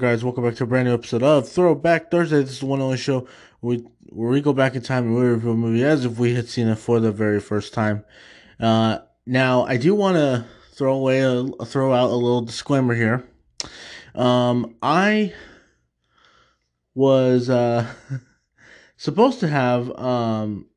Guys! 0.00 0.24
Welcome 0.24 0.44
back 0.44 0.54
to 0.54 0.64
a 0.64 0.66
brand 0.66 0.88
new 0.88 0.94
episode 0.94 1.22
of 1.22 1.46
Throwback 1.46 2.10
Thursday. 2.10 2.40
This 2.40 2.52
is 2.52 2.60
the 2.60 2.66
one 2.66 2.80
only 2.80 2.96
show 2.96 3.28
we, 3.60 3.84
where 4.06 4.30
we 4.30 4.40
go 4.40 4.54
back 4.54 4.74
in 4.74 4.80
time 4.80 5.04
and 5.04 5.14
we 5.14 5.20
review 5.20 5.50
a 5.50 5.54
movie 5.54 5.84
as 5.84 6.06
if 6.06 6.18
we 6.18 6.34
had 6.34 6.48
seen 6.48 6.68
it 6.68 6.76
for 6.76 7.00
the 7.00 7.12
very 7.12 7.38
first 7.38 7.74
time. 7.74 8.02
Uh, 8.58 9.00
now, 9.26 9.66
I 9.66 9.76
do 9.76 9.94
want 9.94 10.16
to 10.16 10.46
throw 10.72 10.94
away 10.94 11.20
a, 11.20 11.44
throw 11.66 11.92
out 11.92 12.08
a 12.08 12.14
little 12.14 12.40
disclaimer 12.40 12.94
here. 12.94 13.28
Um, 14.14 14.74
I 14.80 15.34
was 16.94 17.50
uh, 17.50 17.86
supposed 18.96 19.40
to 19.40 19.48
have 19.48 19.90
um, 19.98 20.70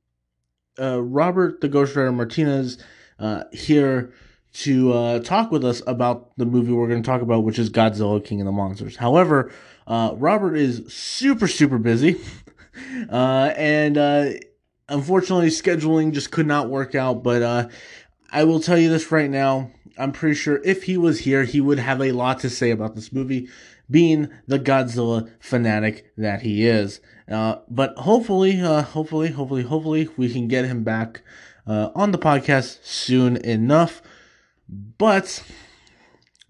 uh, 0.77 1.02
Robert 1.02 1.62
the 1.62 1.70
Ghost 1.70 1.96
Rider 1.96 2.12
Martinez 2.12 2.77
uh, 3.20 3.46
here 3.54 4.13
to 4.53 4.93
uh, 4.93 5.20
talk 5.20 5.52
with 5.52 5.66
us 5.66 5.81
about 5.88 6.31
the 6.38 6.45
movie 6.45 6.71
we're 6.71 6.88
going 6.88 7.02
to 7.02 7.07
talk 7.07 7.21
about, 7.21 7.43
which 7.43 7.57
is 7.57 7.70
Godzilla 7.70 8.23
King 8.23 8.39
of 8.39 8.45
the 8.45 8.52
Monsters. 8.52 8.95
However, 8.95 9.52
uh, 9.88 10.13
Robert 10.16 10.55
is 10.55 10.84
super, 10.93 11.48
super 11.48 11.79
busy. 11.79 12.21
uh, 13.12 13.52
and 13.57 13.98
uh, 13.98 14.29
unfortunately, 14.88 15.48
scheduling 15.48 16.13
just 16.13 16.31
could 16.31 16.45
not 16.45 16.70
work 16.70 16.93
out. 16.93 17.23
But 17.23 17.41
uh, 17.41 17.67
I 18.31 18.43
will 18.43 18.59
tell 18.59 18.77
you 18.77 18.89
this 18.89 19.12
right 19.12 19.29
now. 19.29 19.71
I'm 19.98 20.12
pretty 20.12 20.35
sure 20.35 20.62
if 20.63 20.84
he 20.84 20.98
was 20.98 21.20
here, 21.20 21.43
he 21.43 21.59
would 21.59 21.79
have 21.79 22.01
a 22.01 22.12
lot 22.12 22.40
to 22.41 22.49
say 22.49 22.71
about 22.71 22.95
this 22.95 23.12
movie, 23.12 23.49
being 23.90 24.29
the 24.48 24.60
Godzilla 24.60 25.32
fanatic 25.40 26.12
that 26.17 26.41
he 26.41 26.65
is. 26.65 26.99
Uh, 27.27 27.57
but 27.70 27.95
hopefully, 27.98 28.57
hopefully, 28.57 29.29
hopefully, 29.29 29.63
hopefully, 29.63 30.10
we 30.17 30.32
can 30.32 30.48
get 30.48 30.65
him 30.65 30.84
back 30.84 31.21
on 31.67 32.12
the 32.12 32.17
podcast 32.17 32.84
soon 32.84 33.38
enough. 33.38 34.01
But 34.98 35.43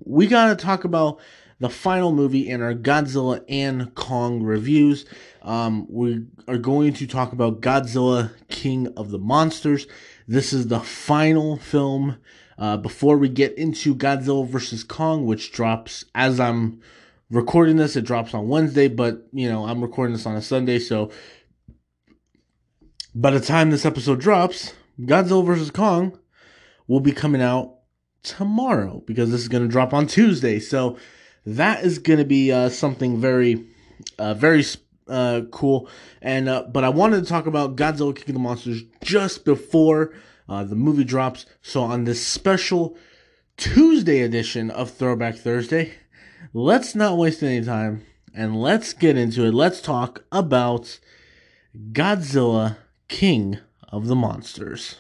we 0.04 0.28
got 0.28 0.48
to 0.48 0.56
talk 0.56 0.84
about 0.84 1.20
the 1.60 1.70
final 1.70 2.12
movie 2.12 2.50
in 2.50 2.62
our 2.62 2.74
Godzilla 2.74 3.44
and 3.48 3.94
Kong 3.96 4.44
reviews. 4.44 5.06
Um, 5.42 5.88
we 5.90 6.26
are 6.48 6.58
going 6.58 6.94
to 6.94 7.08
talk 7.08 7.32
about 7.32 7.62
Godzilla 7.62 8.32
King 8.50 8.88
of 8.98 9.12
the 9.12 9.20
Monsters. 9.20 9.88
This 10.28 10.54
is 10.54 10.68
the 10.68 10.80
final 10.80 11.58
film 11.58 12.18
uh, 12.58 12.78
before 12.78 13.18
we 13.18 13.30
get 13.30 13.58
into 13.58 13.96
Godzilla 13.96 14.48
vs. 14.48 14.84
Kong, 14.84 15.26
which 15.26 15.52
drops 15.52 16.06
as 16.16 16.40
I'm 16.40 16.82
recording 17.30 17.78
this. 17.78 17.96
It 17.96 18.06
drops 18.06 18.34
on 18.34 18.48
Wednesday, 18.48 18.88
but 18.88 19.28
you 19.32 19.50
know, 19.50 19.66
I'm 19.66 19.82
recording 19.82 20.14
this 20.14 20.26
on 20.26 20.36
a 20.36 20.42
Sunday, 20.42 20.80
so 20.80 21.12
by 23.16 23.32
the 23.32 23.40
time 23.40 23.70
this 23.70 23.86
episode 23.86 24.20
drops, 24.20 24.74
Godzilla 25.00 25.46
vs. 25.46 25.72
Kong 25.72 26.18
will 26.88 27.00
be 27.00 27.12
coming 27.12 27.42
out 27.42 27.73
tomorrow 28.24 29.04
because 29.06 29.30
this 29.30 29.42
is 29.42 29.48
going 29.48 29.64
to 29.64 29.70
drop 29.70 29.94
on 29.94 30.08
Tuesday. 30.08 30.60
So 30.60 30.98
that 31.46 31.84
is 31.84 32.00
going 32.00 32.20
to 32.20 32.26
be 32.26 32.52
uh, 32.52 32.70
something 32.70 33.20
very, 33.20 33.66
uh, 34.18 34.34
very 34.34 34.64
uh, 35.08 35.42
cool. 35.52 35.90
And 36.22 36.50
uh, 36.50 36.64
but 36.64 36.84
I 36.84 36.90
wanted 36.90 37.22
to 37.22 37.30
talk 37.30 37.46
about 37.46 37.76
Godzilla 37.76 38.16
King 38.16 38.30
of 38.30 38.34
the 38.34 38.40
Monsters 38.40 38.84
just 39.04 39.46
before 39.46 40.14
uh, 40.48 40.64
the 40.64 40.76
movie 40.76 41.04
drops. 41.04 41.46
So 41.62 41.82
on 41.82 42.06
this 42.06 42.26
special 42.26 42.98
Tuesday 43.58 44.22
edition 44.22 44.72
of 44.72 44.92
Throwback 44.92 45.36
Thursday, 45.36 45.94
let's 46.54 46.96
not 46.96 47.18
waste 47.18 47.44
any 47.44 47.64
time 47.64 48.06
and 48.34 48.60
let's 48.60 48.94
get 48.94 49.18
into 49.18 49.46
it. 49.46 49.54
Let's 49.54 49.82
talk 49.82 50.24
about 50.32 51.00
Godzilla 51.92 52.78
King 53.08 53.60
of 53.90 54.08
the 54.08 54.16
Monsters. 54.16 54.96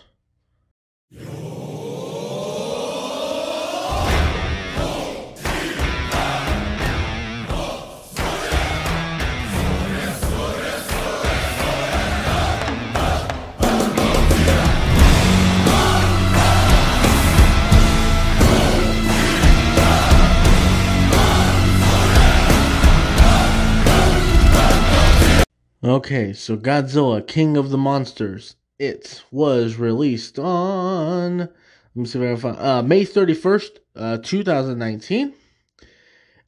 Okay, 25.83 26.31
so 26.31 26.55
Godzilla, 26.55 27.27
King 27.27 27.57
of 27.57 27.69
the 27.69 27.77
Monsters. 27.77 28.55
It 28.79 29.21
was 29.31 29.75
released 29.75 30.39
on, 30.39 31.39
let 31.39 31.49
me 31.94 32.05
see 32.05 32.19
if 32.19 32.23
I 32.23 32.27
can 32.27 32.38
find, 32.38 32.57
uh, 32.57 32.81
May 32.83 33.03
31st, 33.03 33.79
uh, 33.97 34.17
2019. 34.19 35.33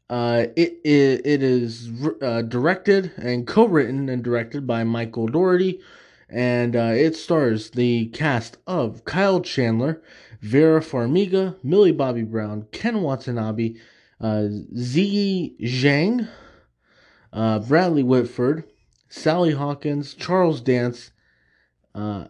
Uh, 0.10 0.46
it, 0.56 0.80
it, 0.86 1.26
it 1.26 1.44
is 1.44 1.90
uh, 2.22 2.44
directed 2.44 3.12
and 3.18 3.46
co-written 3.46 4.08
and 4.08 4.24
directed 4.24 4.66
by 4.66 4.86
Michael 4.86 5.28
Dougherty, 5.28 5.82
and 6.30 6.74
uh, 6.74 6.94
it 6.96 7.18
stars 7.18 7.72
the 7.72 8.06
cast 8.08 8.56
of 8.66 9.04
Kyle 9.04 9.42
Chandler, 9.42 10.02
Vera 10.40 10.80
Farmiga, 10.80 11.58
Millie 11.62 11.92
Bobby 11.92 12.24
Brown, 12.24 12.68
Ken 12.72 13.02
Watanabe, 13.02 13.76
uh, 14.22 14.48
Ziyi 14.78 15.60
Zhang, 15.60 16.30
uh, 17.34 17.60
Bradley 17.60 18.04
Whitford, 18.04 18.64
Sally 19.16 19.54
Hawkins, 19.54 20.14
Charles 20.14 20.60
Dance, 20.60 21.12
uh, 21.96 22.26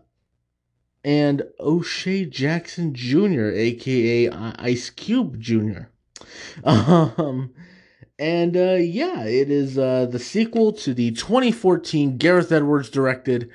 and 1.04 1.44
O'Shea 1.60 2.26
Jackson 2.26 2.94
Jr., 2.94 3.50
aka 3.50 4.30
Ice 4.30 4.90
Cube 4.92 5.40
Jr. 5.40 5.84
Um, 6.64 7.54
and 8.18 8.56
uh, 8.56 8.78
yeah, 8.80 9.26
it 9.26 9.50
is 9.52 9.78
uh, 9.78 10.06
the 10.10 10.20
sequel 10.20 10.72
to 10.74 10.94
the 10.94 11.12
2014 11.12 12.18
Gareth 12.18 12.52
Edwards 12.52 12.90
directed 12.90 13.50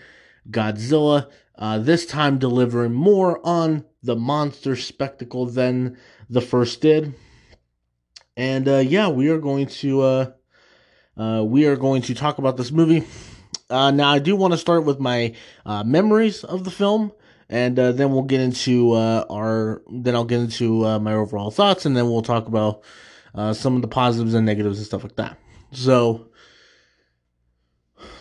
Godzilla. 0.50 1.30
Uh, 1.56 1.78
this 1.78 2.04
time 2.04 2.38
delivering 2.38 2.92
more 2.92 3.40
on 3.46 3.86
the 4.02 4.16
monster 4.16 4.76
spectacle 4.76 5.46
than 5.46 5.96
the 6.28 6.42
first 6.42 6.80
did. 6.82 7.14
And 8.36 8.68
uh, 8.68 8.78
yeah, 8.78 9.08
we 9.08 9.28
are 9.28 9.38
going 9.38 9.66
to 9.66 10.34
uh, 11.20 11.44
we 11.44 11.66
are 11.66 11.76
going 11.76 12.00
to 12.00 12.14
talk 12.14 12.38
about 12.38 12.56
this 12.56 12.70
movie. 12.70 13.06
Uh, 13.68 13.90
now, 13.90 14.10
I 14.10 14.18
do 14.18 14.34
want 14.34 14.54
to 14.54 14.58
start 14.58 14.84
with 14.84 14.98
my 14.98 15.34
uh, 15.66 15.84
memories 15.84 16.44
of 16.44 16.64
the 16.64 16.70
film, 16.70 17.12
and 17.50 17.78
uh, 17.78 17.92
then 17.92 18.10
we'll 18.10 18.22
get 18.22 18.40
into 18.40 18.92
uh, 18.92 19.26
our. 19.28 19.82
Then 19.92 20.14
I'll 20.14 20.24
get 20.24 20.40
into 20.40 20.98
my 20.98 21.12
overall 21.12 21.50
thoughts, 21.50 21.84
and 21.84 21.94
then 21.94 22.06
we'll 22.06 22.22
talk 22.22 22.46
about 22.46 22.82
some 23.52 23.76
of 23.76 23.82
the 23.82 23.88
positives 23.88 24.32
and 24.32 24.46
negatives 24.46 24.78
and 24.78 24.86
stuff 24.86 25.02
like 25.02 25.16
that. 25.16 25.38
So, 25.72 26.30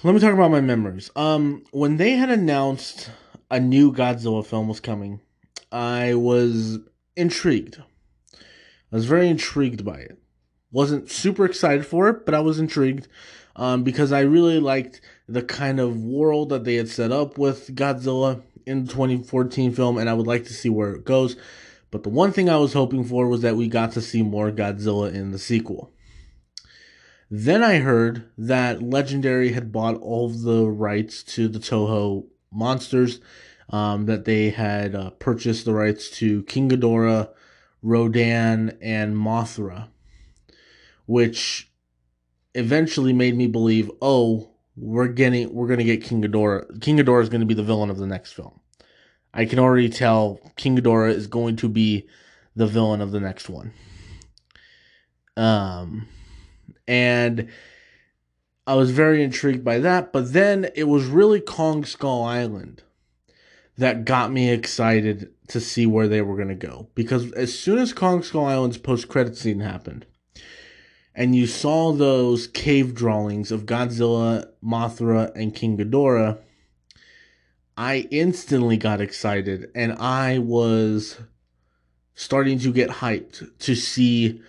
let 0.03 0.13
me 0.13 0.19
talk 0.19 0.33
about 0.33 0.51
my 0.51 0.61
memories. 0.61 1.09
Um, 1.15 1.63
when 1.71 1.95
they 1.95 2.11
had 2.11 2.29
announced 2.29 3.09
a 3.49 3.61
new 3.61 3.93
Godzilla 3.93 4.45
film 4.45 4.67
was 4.67 4.81
coming, 4.81 5.21
I 5.71 6.15
was 6.15 6.79
intrigued. 7.15 7.81
I 7.81 8.95
was 8.95 9.05
very 9.05 9.29
intrigued 9.29 9.85
by 9.85 9.99
it. 9.99 10.19
Wasn't 10.71 11.09
super 11.09 11.45
excited 11.45 11.85
for 11.85 12.09
it, 12.09 12.25
but 12.25 12.35
I 12.35 12.41
was 12.41 12.59
intrigued 12.59 13.07
um, 13.55 13.83
because 13.83 14.11
I 14.11 14.21
really 14.21 14.59
liked 14.59 15.01
the 15.27 15.41
kind 15.41 15.79
of 15.79 16.01
world 16.03 16.49
that 16.49 16.63
they 16.63 16.75
had 16.75 16.89
set 16.89 17.11
up 17.11 17.37
with 17.37 17.75
Godzilla 17.75 18.41
in 18.65 18.85
the 18.85 18.91
2014 18.91 19.73
film, 19.73 19.97
and 19.97 20.09
I 20.09 20.13
would 20.13 20.27
like 20.27 20.45
to 20.45 20.53
see 20.53 20.69
where 20.69 20.93
it 20.93 21.05
goes. 21.05 21.35
But 21.91 22.03
the 22.03 22.09
one 22.09 22.31
thing 22.31 22.49
I 22.49 22.57
was 22.57 22.73
hoping 22.73 23.03
for 23.03 23.27
was 23.27 23.41
that 23.41 23.55
we 23.55 23.67
got 23.67 23.91
to 23.93 24.01
see 24.01 24.21
more 24.21 24.51
Godzilla 24.51 25.11
in 25.11 25.31
the 25.31 25.39
sequel. 25.39 25.91
Then 27.31 27.63
I 27.63 27.77
heard 27.77 28.29
that 28.37 28.81
Legendary 28.81 29.53
had 29.53 29.71
bought 29.71 29.95
all 29.97 30.27
of 30.27 30.41
the 30.41 30.65
rights 30.65 31.23
to 31.23 31.47
the 31.47 31.59
Toho 31.59 32.27
monsters, 32.51 33.19
um, 33.69 34.05
that 34.05 34.25
they 34.25 34.49
had 34.49 34.95
uh, 34.95 35.11
purchased 35.11 35.65
the 35.65 35.73
rights 35.73 36.09
to 36.17 36.43
King 36.43 36.69
Ghidorah, 36.69 37.29
Rodan, 37.81 38.77
and 38.81 39.15
Mothra 39.15 39.89
which 41.09 41.71
eventually 42.53 43.13
made 43.13 43.35
me 43.35 43.47
believe, 43.47 43.89
oh, 43.99 44.47
we're 44.75 45.07
getting 45.07 45.51
we're 45.51 45.65
gonna 45.65 45.83
get 45.83 46.03
King 46.03 46.21
Ghidorah. 46.21 46.79
King 46.81 46.99
Ghidorah 46.99 47.23
is 47.23 47.29
gonna 47.29 47.47
be 47.47 47.55
the 47.55 47.63
villain 47.63 47.89
of 47.89 47.97
the 47.97 48.05
next 48.05 48.33
film. 48.33 48.59
I 49.33 49.45
can 49.45 49.57
already 49.57 49.89
tell 49.89 50.39
King 50.55 50.77
Ghidorah 50.77 51.15
is 51.15 51.25
going 51.25 51.55
to 51.55 51.67
be 51.67 52.07
the 52.55 52.67
villain 52.67 53.01
of 53.01 53.09
the 53.11 53.19
next 53.19 53.49
one. 53.49 53.73
Um, 55.35 56.07
and 56.87 57.49
I 58.67 58.75
was 58.75 58.91
very 58.91 59.23
intrigued 59.23 59.63
by 59.63 59.79
that. 59.79 60.13
But 60.13 60.33
then 60.33 60.69
it 60.75 60.83
was 60.83 61.05
really 61.05 61.41
Kong 61.41 61.85
Skull 61.85 62.23
Island 62.23 62.83
that 63.79 64.05
got 64.05 64.31
me 64.31 64.51
excited 64.51 65.31
to 65.47 65.59
see 65.59 65.87
where 65.87 66.07
they 66.07 66.21
were 66.21 66.35
going 66.35 66.49
to 66.49 66.55
go. 66.55 66.89
Because 66.93 67.31
as 67.33 67.57
soon 67.57 67.79
as 67.79 67.93
Kong 67.93 68.21
Skull 68.21 68.45
Island's 68.45 68.77
post 68.77 69.07
credit 69.07 69.35
scene 69.37 69.61
happened, 69.61 70.05
and 71.19 71.35
you 71.35 71.45
saw 71.45 71.91
those 71.91 72.47
cave 72.47 72.95
drawings 72.95 73.51
of 73.51 73.65
Godzilla, 73.65 74.47
Mothra, 74.63 75.35
and 75.35 75.53
King 75.53 75.77
Ghidorah, 75.77 76.37
I 77.77 78.07
instantly 78.09 78.77
got 78.77 79.01
excited 79.01 79.69
and 79.75 79.91
I 79.99 80.39
was 80.39 81.19
starting 82.15 82.57
to 82.59 82.71
get 82.71 82.89
hyped 82.89 83.51
to 83.59 83.75
see 83.75 84.41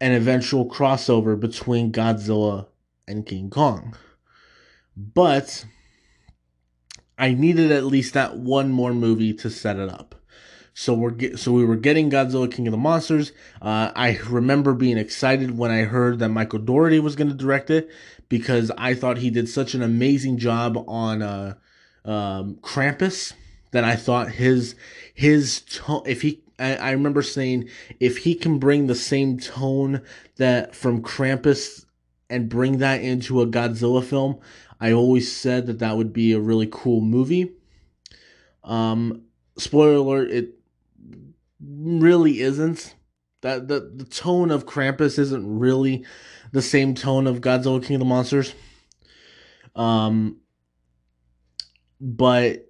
an 0.00 0.12
eventual 0.12 0.66
crossover 0.66 1.38
between 1.38 1.92
Godzilla 1.92 2.68
and 3.06 3.26
King 3.26 3.50
Kong. 3.50 3.94
But 4.96 5.66
I 7.18 7.34
needed 7.34 7.70
at 7.70 7.84
least 7.84 8.14
that 8.14 8.38
one 8.38 8.70
more 8.70 8.94
movie 8.94 9.34
to 9.34 9.50
set 9.50 9.76
it 9.76 9.90
up. 9.90 10.14
So 10.74 10.92
we're 10.92 11.10
get, 11.10 11.38
so 11.38 11.52
we 11.52 11.64
were 11.64 11.76
getting 11.76 12.10
Godzilla 12.10 12.50
King 12.50 12.66
of 12.66 12.72
the 12.72 12.76
Monsters. 12.78 13.30
Uh, 13.62 13.92
I 13.94 14.18
remember 14.28 14.74
being 14.74 14.98
excited 14.98 15.56
when 15.56 15.70
I 15.70 15.82
heard 15.82 16.18
that 16.18 16.30
Michael 16.30 16.58
Dougherty 16.58 16.98
was 16.98 17.14
going 17.14 17.30
to 17.30 17.34
direct 17.34 17.70
it 17.70 17.88
because 18.28 18.72
I 18.76 18.94
thought 18.94 19.18
he 19.18 19.30
did 19.30 19.48
such 19.48 19.74
an 19.74 19.82
amazing 19.82 20.38
job 20.38 20.76
on 20.88 21.22
uh, 21.22 21.54
um, 22.04 22.56
Krampus 22.56 23.34
that 23.70 23.84
I 23.84 23.94
thought 23.96 24.30
his 24.30 24.74
his 25.14 25.60
tone 25.62 26.02
if 26.06 26.22
he 26.22 26.42
I, 26.58 26.76
I 26.76 26.90
remember 26.90 27.22
saying 27.22 27.68
if 28.00 28.18
he 28.18 28.34
can 28.34 28.58
bring 28.58 28.86
the 28.86 28.94
same 28.94 29.38
tone 29.38 30.02
that 30.36 30.74
from 30.74 31.02
Krampus 31.02 31.84
and 32.28 32.48
bring 32.48 32.78
that 32.78 33.00
into 33.00 33.40
a 33.40 33.46
Godzilla 33.46 34.02
film, 34.02 34.40
I 34.80 34.92
always 34.92 35.34
said 35.34 35.66
that 35.66 35.78
that 35.78 35.96
would 35.96 36.12
be 36.12 36.32
a 36.32 36.40
really 36.40 36.68
cool 36.70 37.00
movie. 37.00 37.52
Um, 38.64 39.22
spoiler 39.56 39.94
alert, 39.94 40.30
it 40.30 40.54
really 41.66 42.40
isn't. 42.40 42.94
That 43.42 43.68
the, 43.68 43.92
the 43.94 44.04
tone 44.04 44.50
of 44.50 44.64
Krampus 44.64 45.18
isn't 45.18 45.58
really 45.58 46.04
the 46.52 46.62
same 46.62 46.94
tone 46.94 47.26
of 47.26 47.42
Godzilla 47.42 47.84
King 47.84 47.96
of 47.96 48.00
the 48.00 48.06
Monsters. 48.06 48.54
Um, 49.76 50.40
but 52.00 52.66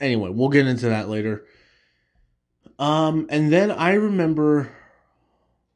anyway, 0.00 0.30
we'll 0.30 0.48
get 0.48 0.66
into 0.66 0.88
that 0.88 1.08
later. 1.08 1.44
Um, 2.78 3.26
and 3.28 3.52
then 3.52 3.70
I 3.70 3.94
remember 3.94 4.72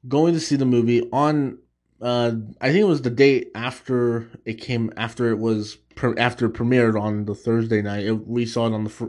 going 0.09 0.33
to 0.35 0.41
see 0.41 0.57
the 0.57 0.65
movie 0.65 1.09
on 1.13 1.59
uh, 2.03 2.33
I 2.61 2.67
think 2.67 2.81
it 2.81 2.89
was 2.89 3.03
the 3.03 3.11
day 3.11 3.47
after 3.55 4.29
it 4.45 4.55
came 4.55 4.93
after 4.97 5.31
it 5.31 5.39
was 5.39 5.79
after 6.19 6.47
it 6.47 6.53
premiered 6.53 7.01
on 7.01 7.27
the 7.27 7.35
Thursday 7.35 7.81
night. 7.81 8.05
It, 8.05 8.27
we 8.27 8.45
saw 8.45 8.67
it 8.67 8.73
on 8.73 8.83
the 8.83 8.91
fr- 8.91 9.07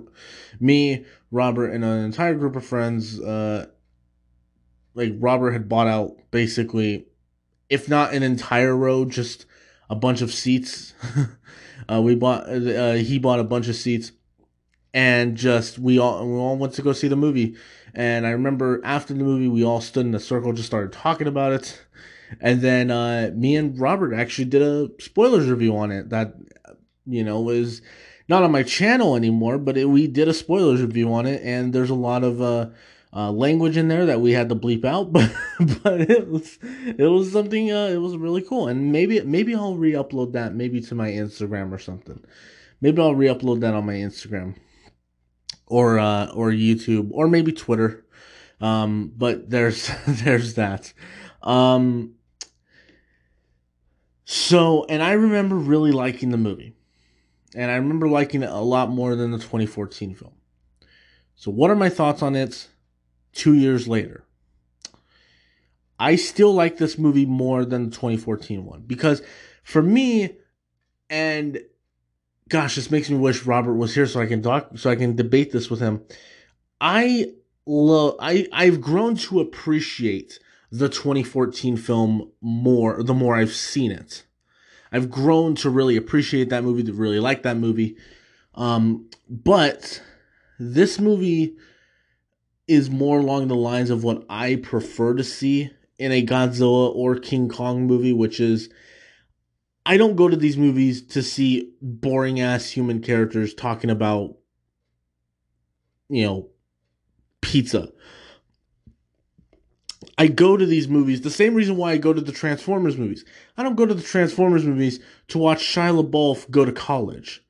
me, 0.60 1.04
Robert, 1.34 1.72
and 1.72 1.84
an 1.84 2.06
entire 2.06 2.36
group 2.36 2.56
of 2.56 2.66
friends. 2.66 3.20
Uh, 3.20 3.68
like 4.94 5.14
Robert 5.18 5.52
had 5.52 5.68
bought 5.68 5.88
out 5.88 6.16
basically, 6.32 7.08
if 7.70 7.90
not 7.90 8.14
an 8.14 8.24
entire 8.24 8.78
row, 8.78 9.06
just 9.06 9.46
a 9.90 9.96
bunch 9.96 10.22
of 10.22 10.32
seats. 10.32 10.94
uh, 11.92 12.02
we 12.02 12.16
bought. 12.16 12.48
Uh, 12.48 12.94
he 12.94 13.20
bought 13.20 13.40
a 13.40 13.44
bunch 13.44 13.68
of 13.68 13.76
seats, 13.76 14.12
and 14.94 15.36
just 15.36 15.80
we 15.80 16.00
all 16.00 16.26
we 16.26 16.38
all 16.38 16.58
went 16.58 16.74
to 16.74 16.82
go 16.82 16.94
see 16.94 17.08
the 17.08 17.16
movie. 17.16 17.56
And 17.96 18.26
I 18.26 18.32
remember 18.32 18.82
after 18.84 19.14
the 19.14 19.24
movie, 19.24 19.48
we 19.48 19.64
all 19.64 19.82
stood 19.82 20.06
in 20.06 20.16
a 20.16 20.20
circle, 20.20 20.54
just 20.54 20.68
started 20.68 20.94
talking 20.94 21.28
about 21.28 21.54
it 21.54 21.84
and 22.42 22.62
then 22.62 22.92
uh, 22.92 23.32
me 23.36 23.56
and 23.56 23.80
Robert 23.80 24.14
actually 24.14 24.46
did 24.46 24.62
a 24.62 24.90
spoilers 25.00 25.48
review 25.48 25.76
on 25.76 25.92
it 25.92 26.10
that, 26.10 26.36
you 27.06 27.24
know, 27.24 27.42
was 27.42 27.82
not 28.28 28.44
on 28.44 28.52
my 28.52 28.64
channel 28.64 29.16
anymore, 29.16 29.58
but 29.58 29.78
it, 29.78 29.86
we 29.86 30.08
did 30.08 30.28
a 30.28 30.34
spoilers 30.34 30.82
review 30.82 31.14
on 31.14 31.26
it, 31.26 31.42
and 31.44 31.74
there's 31.74 31.90
a 31.90 31.96
lot 31.96 32.24
of 32.24 32.42
uh, 32.42 32.70
uh, 33.14 33.32
language 33.32 33.78
in 33.78 33.88
there 33.88 34.06
that 34.06 34.22
we 34.22 34.32
had 34.32 34.50
to 34.50 34.56
bleep 34.56 34.86
out, 34.86 35.12
but 35.14 35.32
but 35.84 36.02
it 36.02 36.28
was 36.28 36.58
it 36.62 37.10
was 37.10 37.32
something 37.32 37.72
uh, 37.72 37.88
it 37.88 37.98
was 37.98 38.18
really 38.18 38.42
cool, 38.42 38.68
and 38.68 38.92
maybe 38.92 39.22
maybe 39.22 39.56
I'll 39.56 39.76
re-upload 39.76 40.34
that 40.34 40.56
maybe 40.56 40.82
to 40.82 40.96
my 40.96 41.10
Instagram 41.10 41.72
or 41.72 41.80
something. 41.80 42.24
Maybe 42.82 43.02
I'll 43.02 43.16
re-upload 43.16 43.62
that 43.62 43.74
on 43.74 43.86
my 43.86 43.94
Instagram 43.94 44.56
or 45.68 46.00
uh, 46.00 46.28
or 46.34 46.52
YouTube 46.52 47.10
or 47.12 47.28
maybe 47.28 47.52
Twitter. 47.52 48.06
Um, 48.62 49.12
but 49.16 49.50
there's 49.50 49.92
there's 50.08 50.54
that. 50.56 50.94
Um, 51.42 52.16
so, 54.26 54.86
and 54.86 55.04
I 55.04 55.14
remember 55.14 55.56
really 55.56 55.92
liking 55.92 56.30
the 56.30 56.38
movie. 56.38 56.76
And 57.56 57.70
I 57.70 57.76
remember 57.76 58.08
liking 58.08 58.44
it 58.44 58.50
a 58.50 58.60
lot 58.60 58.90
more 58.90 59.16
than 59.16 59.32
the 59.32 59.38
2014 59.38 60.16
film. 60.16 60.34
So, 61.36 61.52
what 61.52 61.72
are 61.72 61.76
my 61.76 61.90
thoughts 61.90 62.22
on 62.22 62.36
it 62.36 62.68
two 63.34 63.54
years 63.54 63.88
later? 63.88 64.26
I 66.00 66.16
still 66.16 66.54
like 66.54 66.78
this 66.78 66.98
movie 66.98 67.26
more 67.26 67.66
than 67.66 67.86
the 67.86 67.96
2014 67.96 68.66
one 68.66 68.82
because 68.82 69.22
for 69.64 69.82
me, 69.82 70.38
and 71.10 71.62
gosh, 72.50 72.76
this 72.76 72.92
makes 72.92 73.10
me 73.10 73.18
wish 73.18 73.46
Robert 73.46 73.76
was 73.76 73.96
here 73.96 74.06
so 74.06 74.20
I 74.20 74.26
can 74.26 74.42
talk, 74.42 74.78
so 74.78 74.90
I 74.90 74.96
can 74.96 75.16
debate 75.16 75.52
this 75.52 75.70
with 75.70 75.80
him. 75.80 76.04
I 76.82 77.28
love, 77.66 78.16
I, 78.20 78.48
I've 78.52 78.82
grown 78.82 79.16
to 79.18 79.40
appreciate 79.40 80.40
the 80.72 80.90
2014 80.90 81.78
film 81.78 82.32
more 82.42 83.04
the 83.04 83.14
more 83.14 83.36
I've 83.36 83.54
seen 83.54 83.92
it. 83.92 84.26
I've 84.94 85.10
grown 85.10 85.56
to 85.56 85.72
really 85.72 85.98
appreciate 85.98 86.50
that 86.50 86.64
movie, 86.64 86.84
to 86.84 86.94
really 86.94 87.20
like 87.20 87.42
that 87.44 87.58
movie. 87.58 87.98
Um, 88.54 89.10
but 89.28 90.02
this 90.60 91.00
movie 91.00 91.56
is 92.68 92.92
more 92.92 93.20
along 93.20 93.48
the 93.48 93.56
lines 93.56 93.90
of 93.90 94.04
what 94.04 94.24
I 94.30 94.56
prefer 94.58 95.16
to 95.16 95.24
see 95.24 95.72
in 95.98 96.12
a 96.12 96.24
Godzilla 96.24 96.94
or 96.94 97.16
King 97.16 97.50
Kong 97.50 97.88
movie, 97.88 98.14
which 98.14 98.40
is 98.40 98.70
I 99.86 99.98
don't 99.98 100.16
go 100.16 100.30
to 100.30 100.38
these 100.38 100.58
movies 100.58 101.02
to 101.08 101.24
see 101.24 101.74
boring 101.82 102.40
ass 102.40 102.70
human 102.70 103.02
characters 103.02 103.54
talking 103.54 103.90
about, 103.90 104.38
you 106.08 106.24
know, 106.24 106.50
pizza. 107.42 107.92
I 110.18 110.28
go 110.28 110.58
to 110.58 110.66
these 110.66 110.88
movies 110.88 111.22
the 111.22 111.30
same 111.30 111.56
reason 111.56 111.78
why 111.78 111.92
I 111.94 111.98
go 111.98 112.14
to 112.14 112.22
the 112.22 112.32
Transformers 112.32 112.98
movies. 112.98 113.26
I 113.58 113.64
don't 113.64 113.76
go 113.76 113.86
to 113.86 113.94
the 113.94 114.04
Transformers 114.04 114.66
movies 114.66 115.00
to 115.30 115.38
watch 115.38 115.64
Shia 115.64 116.04
LaBeouf 116.04 116.50
go 116.52 116.66
to 116.66 116.72
college. 116.72 117.44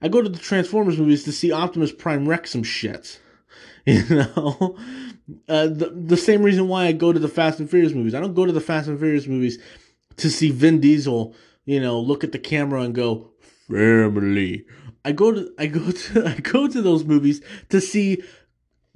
I 0.00 0.08
go 0.08 0.22
to 0.22 0.28
the 0.28 0.38
Transformers 0.38 0.98
movies 0.98 1.24
to 1.24 1.32
see 1.32 1.52
Optimus 1.52 1.92
Prime 1.92 2.28
wreck 2.28 2.46
some 2.46 2.62
shit. 2.62 3.20
You 3.88 4.02
know, 4.08 4.76
uh, 5.48 5.68
the 5.68 5.92
the 5.94 6.16
same 6.16 6.42
reason 6.42 6.66
why 6.66 6.86
I 6.86 6.92
go 6.92 7.12
to 7.12 7.20
the 7.20 7.28
Fast 7.28 7.60
and 7.60 7.70
Furious 7.70 7.92
movies. 7.92 8.16
I 8.16 8.20
don't 8.20 8.34
go 8.34 8.44
to 8.44 8.50
the 8.50 8.60
Fast 8.60 8.88
and 8.88 8.98
Furious 8.98 9.28
movies 9.28 9.60
to 10.16 10.28
see 10.28 10.50
Vin 10.50 10.80
Diesel. 10.80 11.36
You 11.66 11.78
know, 11.78 12.00
look 12.00 12.24
at 12.24 12.32
the 12.32 12.40
camera 12.40 12.80
and 12.80 12.92
go 12.92 13.30
family. 13.68 14.64
I 15.04 15.12
go 15.12 15.30
to 15.30 15.52
I 15.56 15.66
go 15.66 15.92
to 15.92 16.26
I 16.26 16.40
go 16.40 16.66
to 16.66 16.82
those 16.82 17.04
movies 17.04 17.40
to 17.68 17.80
see 17.80 18.24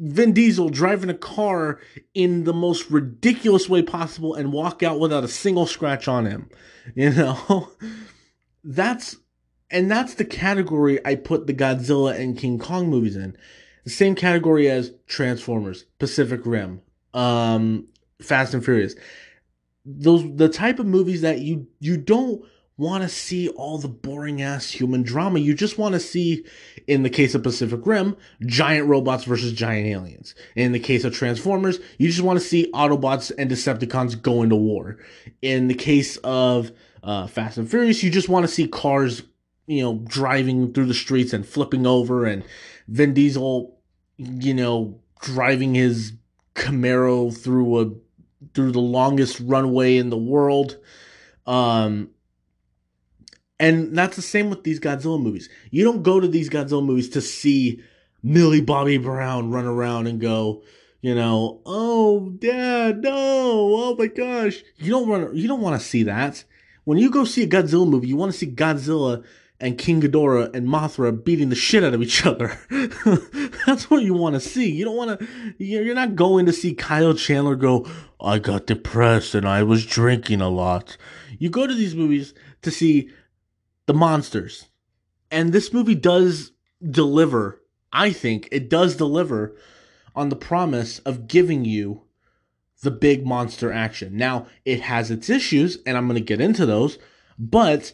Vin 0.01 0.33
Diesel 0.33 0.71
driving 0.71 1.11
a 1.11 1.15
car 1.15 1.79
in 2.15 2.45
the 2.45 2.55
most 2.55 2.91
ridiculous 2.91 3.69
way 3.69 3.83
possible 3.83 4.35
and 4.35 4.53
walk 4.53 4.83
out 4.83 4.99
without 4.99 5.25
a 5.25 5.29
single 5.29 5.67
scratch 5.67 6.09
on 6.09 6.27
him. 6.27 6.49
You 6.97 7.11
know? 7.11 7.71
That's 8.65 9.17
and 9.71 9.91
that's 9.91 10.15
the 10.15 10.25
category 10.25 10.99
I 11.07 11.15
put 11.15 11.47
the 11.47 11.55
Godzilla 11.55 12.19
and 12.19 12.37
King 12.37 12.59
Kong 12.59 12.89
movies 12.89 13.17
in. 13.17 13.37
The 13.85 13.91
same 13.91 14.15
category 14.15 14.69
as 14.69 14.93
Transformers, 15.07 15.85
Pacific 15.99 16.41
Rim, 16.45 16.81
um, 17.15 17.87
Fast 18.21 18.55
and 18.55 18.65
Furious. 18.65 18.95
Those 19.85 20.25
the 20.35 20.49
type 20.49 20.79
of 20.79 20.87
movies 20.87 21.21
that 21.21 21.41
you 21.41 21.69
you 21.79 21.97
don't 21.97 22.43
want 22.81 23.03
to 23.03 23.09
see 23.11 23.49
all 23.51 23.77
the 23.77 23.89
boring 23.89 24.41
ass 24.41 24.71
human 24.71 25.03
drama. 25.03 25.39
You 25.39 25.53
just 25.53 25.77
want 25.77 25.93
to 25.93 26.01
see, 26.01 26.47
in 26.87 27.03
the 27.03 27.11
case 27.11 27.35
of 27.35 27.43
Pacific 27.43 27.81
Rim, 27.85 28.17
giant 28.47 28.89
robots 28.89 29.25
versus 29.25 29.53
giant 29.53 29.87
aliens. 29.87 30.35
In 30.57 30.73
the 30.73 30.81
case 30.81 31.05
of 31.05 31.15
Transformers, 31.15 31.79
you 31.99 32.09
just 32.09 32.23
want 32.23 32.39
to 32.41 32.45
see 32.45 32.71
Autobots 32.73 33.31
and 33.37 33.51
Decepticons 33.51 34.21
go 34.21 34.43
into 34.43 34.57
war. 34.57 34.97
In 35.43 35.69
the 35.69 35.75
case 35.75 36.17
of 36.25 36.73
uh, 37.03 37.27
Fast 37.27 37.59
and 37.59 37.71
Furious, 37.71 38.03
you 38.03 38.11
just 38.11 38.31
want 38.31 38.47
to 38.47 38.53
see 38.53 38.67
cars, 38.67 39.25
you 39.67 39.83
know, 39.83 40.03
driving 40.07 40.73
through 40.73 40.87
the 40.87 40.95
streets 40.95 41.35
and 41.35 41.47
flipping 41.47 41.87
over, 41.87 42.25
and 42.25 42.43
Vin 42.89 43.13
Diesel, 43.13 43.79
you 44.17 44.55
know, 44.55 44.99
driving 45.21 45.75
his 45.75 46.15
Camaro 46.55 47.37
through 47.37 47.81
a 47.81 47.91
through 48.55 48.73
the 48.73 48.81
longest 48.81 49.39
runway 49.41 49.99
in 49.99 50.09
the 50.09 50.17
world. 50.17 50.79
Um, 51.47 52.11
and 53.61 53.97
that's 53.97 54.17
the 54.17 54.23
same 54.23 54.49
with 54.49 54.65
these 54.65 54.81
Godzilla 54.81 55.23
movies. 55.23 55.51
You 55.71 55.85
don't 55.85 56.03
go 56.03 56.19
to 56.19 56.27
these 56.27 56.49
Godzilla 56.49 56.85
movies 56.85 57.11
to 57.11 57.21
see 57.21 57.83
Millie 58.23 58.63
Bobby 58.63 58.97
Brown 58.97 59.51
run 59.51 59.67
around 59.67 60.07
and 60.07 60.19
go, 60.19 60.63
you 61.03 61.15
know, 61.15 61.61
oh 61.67 62.31
dad, 62.31 63.03
no, 63.03 63.13
oh 63.13 63.97
my 63.99 64.07
gosh. 64.07 64.63
You 64.79 64.91
don't 64.91 65.09
run 65.09 65.37
you 65.37 65.47
don't 65.47 65.61
want 65.61 65.79
to 65.79 65.87
see 65.87 66.05
that. 66.05 66.43
When 66.85 66.97
you 66.97 67.11
go 67.11 67.25
see 67.25 67.43
a 67.43 67.47
Godzilla 67.47 67.87
movie, 67.87 68.09
you 68.09 68.17
want 68.17 68.33
to 68.33 68.39
see 68.39 68.47
Godzilla 68.47 69.23
and 69.61 69.77
King 69.77 70.01
Ghidorah 70.01 70.55
and 70.55 70.67
Mothra 70.67 71.23
beating 71.23 71.51
the 71.51 71.55
shit 71.55 71.85
out 71.85 71.93
of 71.93 72.01
each 72.01 72.25
other. 72.25 72.59
That's 73.67 73.91
what 73.91 74.03
you 74.03 74.15
want 74.15 74.37
to 74.37 74.41
see. 74.41 74.71
You 74.71 74.87
don't 74.87 74.97
want 74.97 75.21
to, 75.21 75.27
you're 75.59 75.95
not 75.95 76.17
going 76.17 76.47
to 76.47 76.53
see 76.55 76.73
Kyle 76.73 77.13
Chandler 77.13 77.57
go, 77.57 77.87
I 78.19 78.39
got 78.39 78.67
depressed 78.67 79.35
and 79.35 79.47
I 79.47 79.65
was 79.65 79.85
drinking 79.85 80.41
a 80.41 80.49
lot. 80.49 80.97
You 81.39 81.51
go 81.51 81.67
to 81.67 81.75
these 81.75 81.95
movies 81.95 82.33
to 82.63 82.71
see 82.71 83.11
the 83.91 83.95
monsters. 83.95 84.69
And 85.33 85.53
this 85.53 85.73
movie 85.73 85.97
does 85.97 86.53
deliver, 86.81 87.61
I 87.93 88.13
think 88.13 88.49
it 88.53 88.71
does 88.71 88.95
deliver 88.95 89.57
on 90.15 90.29
the 90.29 90.37
promise 90.37 91.01
of 91.01 91.27
giving 91.27 91.65
you 91.65 92.03
the 92.83 92.93
big 92.93 93.27
monster 93.27 93.73
action. 93.73 94.17
Now, 94.17 94.47
it 94.65 94.83
has 94.83 95.11
its 95.11 95.29
issues, 95.29 95.79
and 95.85 95.97
I'm 95.97 96.07
going 96.07 96.15
to 96.15 96.25
get 96.25 96.41
into 96.41 96.67
those, 96.67 96.99
but 97.37 97.91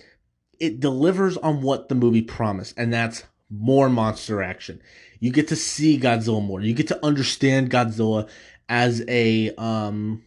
it 0.61 0.81
delivers 0.81 1.39
on 1.39 1.63
what 1.63 1.89
the 1.89 1.95
movie 1.95 2.21
promised, 2.21 2.75
and 2.77 2.93
that's 2.93 3.25
more 3.49 3.89
monster 3.89 4.43
action. 4.43 4.83
You 5.19 5.33
get 5.33 5.49
to 5.49 5.57
see 5.57 5.99
Godzilla 5.99 6.45
more. 6.45 6.61
You 6.61 6.75
get 6.75 6.89
to 6.89 7.03
understand 7.03 7.71
Godzilla 7.71 8.29
as 8.69 9.03
a 9.09 9.55
um 9.55 10.25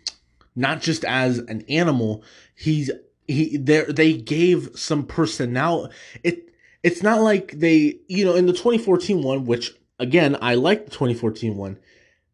not 0.55 0.81
just 0.81 1.05
as 1.05 1.37
an 1.37 1.63
animal. 1.69 2.23
He's 2.55 2.89
he 3.29 3.57
there 3.57 3.85
they 3.85 4.13
gave 4.13 4.71
some 4.75 5.05
personality. 5.05 5.93
It 6.23 6.49
it's 6.83 7.03
not 7.03 7.21
like 7.21 7.51
they, 7.51 7.99
you 8.07 8.25
know, 8.25 8.35
in 8.35 8.45
the 8.45 8.53
2014 8.53 9.21
one, 9.21 9.45
which 9.45 9.75
again, 9.99 10.37
I 10.41 10.55
like 10.55 10.85
the 10.85 10.91
2014 10.91 11.55
one, 11.55 11.77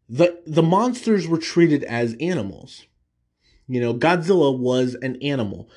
the 0.08 0.40
the 0.46 0.62
monsters 0.62 1.28
were 1.28 1.38
treated 1.38 1.84
as 1.84 2.16
animals. 2.20 2.86
You 3.68 3.80
know, 3.80 3.94
Godzilla 3.94 4.56
was 4.56 4.94
an 4.94 5.16
animal. 5.22 5.68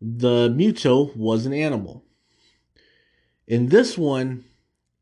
The 0.00 0.48
Muto 0.50 1.14
was 1.16 1.46
an 1.46 1.52
animal. 1.52 2.04
In 3.46 3.70
this 3.70 3.98
one, 3.98 4.44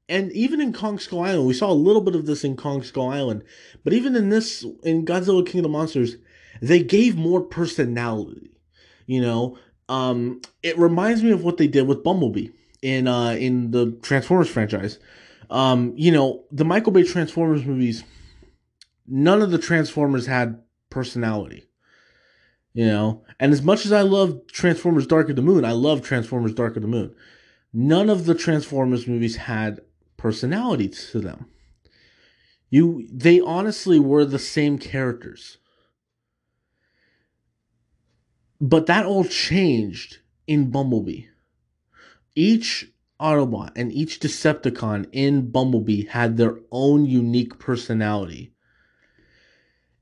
and 0.09 0.33
even 0.33 0.61
in 0.61 0.73
Kong 0.73 0.99
Skull 0.99 1.25
Island, 1.25 1.47
we 1.47 1.53
saw 1.53 1.71
a 1.71 1.75
little 1.75 2.01
bit 2.01 2.15
of 2.15 2.27
this 2.27 2.45
in 2.45 2.57
Kong 2.57 2.83
Skull 2.83 3.11
Island, 3.11 3.43
but 3.85 3.93
even 3.93 4.17
in 4.17 4.31
this, 4.31 4.65
in 4.83 5.05
Godzilla 5.05 5.45
King 5.45 5.61
of 5.61 5.65
the 5.65 5.69
Monsters, 5.69 6.17
they 6.63 6.83
gave 6.83 7.17
more 7.17 7.43
personality. 7.43 8.58
You 9.09 9.23
know, 9.23 9.59
um, 9.89 10.43
it 10.63 10.79
reminds 10.79 11.23
me 11.23 11.31
of 11.31 11.43
what 11.43 11.57
they 11.57 11.67
did 11.67 11.89
with 11.89 12.05
Bumblebee 12.05 12.51
in 12.83 13.09
uh, 13.09 13.31
in 13.31 13.71
the 13.71 13.99
Transformers 14.03 14.51
franchise. 14.51 14.99
Um, 15.51 15.95
you 15.97 16.13
know, 16.13 16.45
the 16.53 16.67
Michael 16.67 16.93
Bay 16.93 17.05
Transformers 17.05 17.65
movies, 17.65 18.05
none 19.07 19.41
of 19.41 19.51
the 19.51 19.59
Transformers 19.59 20.27
had 20.27 20.63
personality. 20.91 21.65
You 22.75 22.85
know, 22.85 23.25
and 23.41 23.51
as 23.53 23.63
much 23.63 23.87
as 23.87 23.93
I 23.93 24.03
love 24.03 24.47
Transformers 24.53 25.07
Dark 25.07 25.31
of 25.31 25.37
the 25.37 25.43
Moon, 25.43 25.65
I 25.65 25.73
love 25.73 26.03
Transformers 26.03 26.53
Dark 26.53 26.77
of 26.77 26.83
the 26.83 26.89
Moon. 26.89 27.15
None 27.73 28.11
of 28.11 28.27
the 28.27 28.35
Transformers 28.35 29.07
movies 29.07 29.37
had 29.37 29.81
personality 30.19 30.89
to 30.89 31.21
them. 31.21 31.47
You 32.69 33.09
they 33.11 33.41
honestly 33.41 33.99
were 33.99 34.27
the 34.27 34.39
same 34.39 34.77
characters. 34.77 35.57
But 38.61 38.87
that 38.87 39.07
all 39.07 39.25
changed 39.25 40.19
in 40.47 40.71
Bumblebee. 40.71 41.27
Each 42.35 42.91
Autobot 43.21 43.73
and 43.77 43.93
each 43.93 44.21
Decepticon 44.21 45.09
in 45.13 45.51
Bumblebee 45.51 46.07
had 46.07 46.37
their 46.37 46.59
own 46.71 47.05
unique 47.05 47.59
personality. 47.59 48.53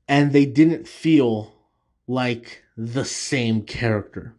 And 0.07 0.31
they 0.31 0.45
didn't 0.45 0.87
feel 0.87 1.53
like 2.07 2.63
the 2.77 3.05
same 3.05 3.63
character. 3.63 4.35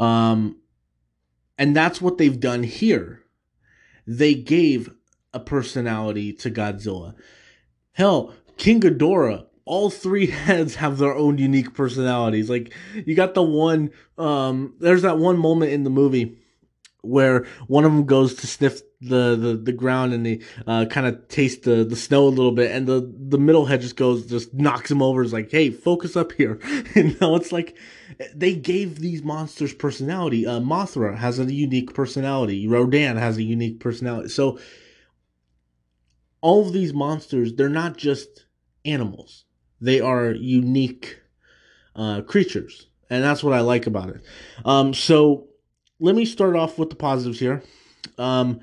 Um, 0.00 0.56
and 1.58 1.76
that's 1.76 2.00
what 2.00 2.18
they've 2.18 2.40
done 2.40 2.64
here. 2.64 3.22
They 4.06 4.34
gave 4.34 4.90
a 5.32 5.38
personality 5.38 6.32
to 6.32 6.50
Godzilla. 6.50 7.14
Hell, 7.92 8.34
King 8.56 8.80
Ghidorah, 8.80 9.46
all 9.64 9.90
three 9.90 10.26
heads 10.30 10.76
have 10.76 10.98
their 10.98 11.14
own 11.14 11.38
unique 11.38 11.74
personalities. 11.74 12.50
Like 12.50 12.72
you 12.94 13.14
got 13.14 13.34
the 13.34 13.42
one 13.42 13.90
um 14.18 14.74
there's 14.80 15.02
that 15.02 15.18
one 15.18 15.38
moment 15.38 15.72
in 15.72 15.84
the 15.84 15.90
movie 15.90 16.38
where 17.02 17.46
one 17.66 17.84
of 17.84 17.92
them 17.92 18.04
goes 18.04 18.34
to 18.36 18.46
sniff 18.46 18.80
the 19.00 19.36
the, 19.36 19.60
the 19.60 19.72
ground 19.72 20.12
and 20.12 20.24
they 20.24 20.40
uh, 20.66 20.84
kind 20.86 21.06
of 21.06 21.26
taste 21.28 21.64
the, 21.64 21.84
the 21.84 21.96
snow 21.96 22.26
a 22.26 22.30
little 22.30 22.52
bit 22.52 22.70
and 22.70 22.86
the 22.86 23.12
the 23.18 23.38
middle 23.38 23.66
head 23.66 23.80
just 23.80 23.96
goes 23.96 24.26
just 24.26 24.54
knocks 24.54 24.90
him 24.90 25.02
over. 25.02 25.22
Is 25.22 25.32
like 25.32 25.50
hey 25.50 25.70
focus 25.70 26.16
up 26.16 26.32
here. 26.32 26.58
You 26.94 27.16
know 27.20 27.36
it's 27.36 27.52
like 27.52 27.76
they 28.34 28.54
gave 28.54 29.00
these 29.00 29.22
monsters 29.22 29.72
personality. 29.72 30.46
Uh, 30.46 30.60
mothra 30.60 31.16
has 31.16 31.38
a 31.38 31.52
unique 31.52 31.94
personality. 31.94 32.68
Rodan 32.68 33.16
has 33.16 33.38
a 33.38 33.42
unique 33.42 33.80
personality. 33.80 34.28
So 34.28 34.58
all 36.40 36.66
of 36.66 36.72
these 36.72 36.92
monsters 36.92 37.54
they're 37.54 37.68
not 37.68 37.96
just 37.96 38.44
animals 38.84 39.44
they 39.82 40.00
are 40.00 40.30
unique 40.30 41.20
uh, 41.96 42.22
creatures 42.22 42.86
and 43.10 43.22
that's 43.22 43.44
what 43.44 43.52
i 43.52 43.60
like 43.60 43.86
about 43.86 44.08
it 44.08 44.22
um, 44.64 44.94
so 44.94 45.46
let 46.00 46.14
me 46.14 46.24
start 46.24 46.56
off 46.56 46.78
with 46.78 46.90
the 46.90 46.96
positives 46.96 47.38
here 47.38 47.62
um, 48.18 48.60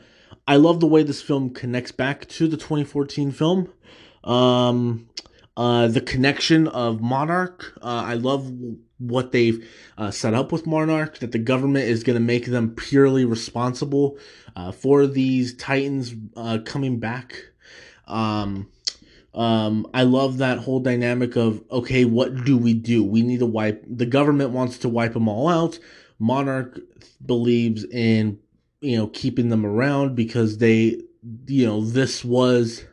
I 0.50 0.56
love 0.56 0.80
the 0.80 0.88
way 0.88 1.04
this 1.04 1.22
film 1.22 1.52
connects 1.52 1.92
back 1.92 2.28
to 2.30 2.48
the 2.48 2.58
2014 2.58 3.32
film. 3.32 3.72
Um, 4.24 5.08
uh, 5.56 5.88
the 5.88 6.02
connection 6.02 6.68
of 6.68 7.02
Monarch. 7.02 7.78
Uh, 7.84 8.04
I 8.06 8.14
love 8.16 8.52
what 8.98 9.32
they've 9.32 9.70
uh, 9.96 10.10
set 10.10 10.34
up 10.34 10.52
with 10.52 10.66
Monarch, 10.66 11.20
that 11.20 11.34
the 11.34 11.38
government 11.38 11.88
is 11.88 12.04
going 12.04 12.16
to 12.16 12.20
make 12.20 12.48
them 12.48 12.74
purely 12.76 13.26
responsible 13.26 14.18
uh, 14.56 14.72
for 14.72 15.06
these 15.06 15.56
Titans 15.56 16.16
uh, 16.36 16.58
coming 16.66 17.00
back. 17.00 17.38
Um, 18.08 18.70
um, 19.34 19.88
I 19.94 20.04
love 20.04 20.38
that 20.38 20.60
whole 20.60 20.80
dynamic 20.80 21.36
of, 21.36 21.64
okay, 21.72 22.06
what 22.06 22.46
do 22.46 22.58
we 22.58 22.74
do? 22.74 23.04
We 23.04 23.22
need 23.22 23.40
to 23.40 23.46
wipe, 23.46 23.84
the 23.88 24.06
government 24.06 24.52
wants 24.52 24.78
to 24.80 24.90
wipe 24.90 25.14
them 25.14 25.28
all 25.28 25.48
out. 25.48 25.80
Monarch 26.20 26.80
believes 27.26 27.86
in 27.86 28.40
you 28.82 28.98
know, 28.98 29.08
keeping 29.08 29.50
them 29.50 29.66
around 29.66 30.16
because 30.16 30.58
they, 30.58 31.02
you 31.48 31.66
know, 31.66 31.84
this 31.84 32.24
was 32.24 32.86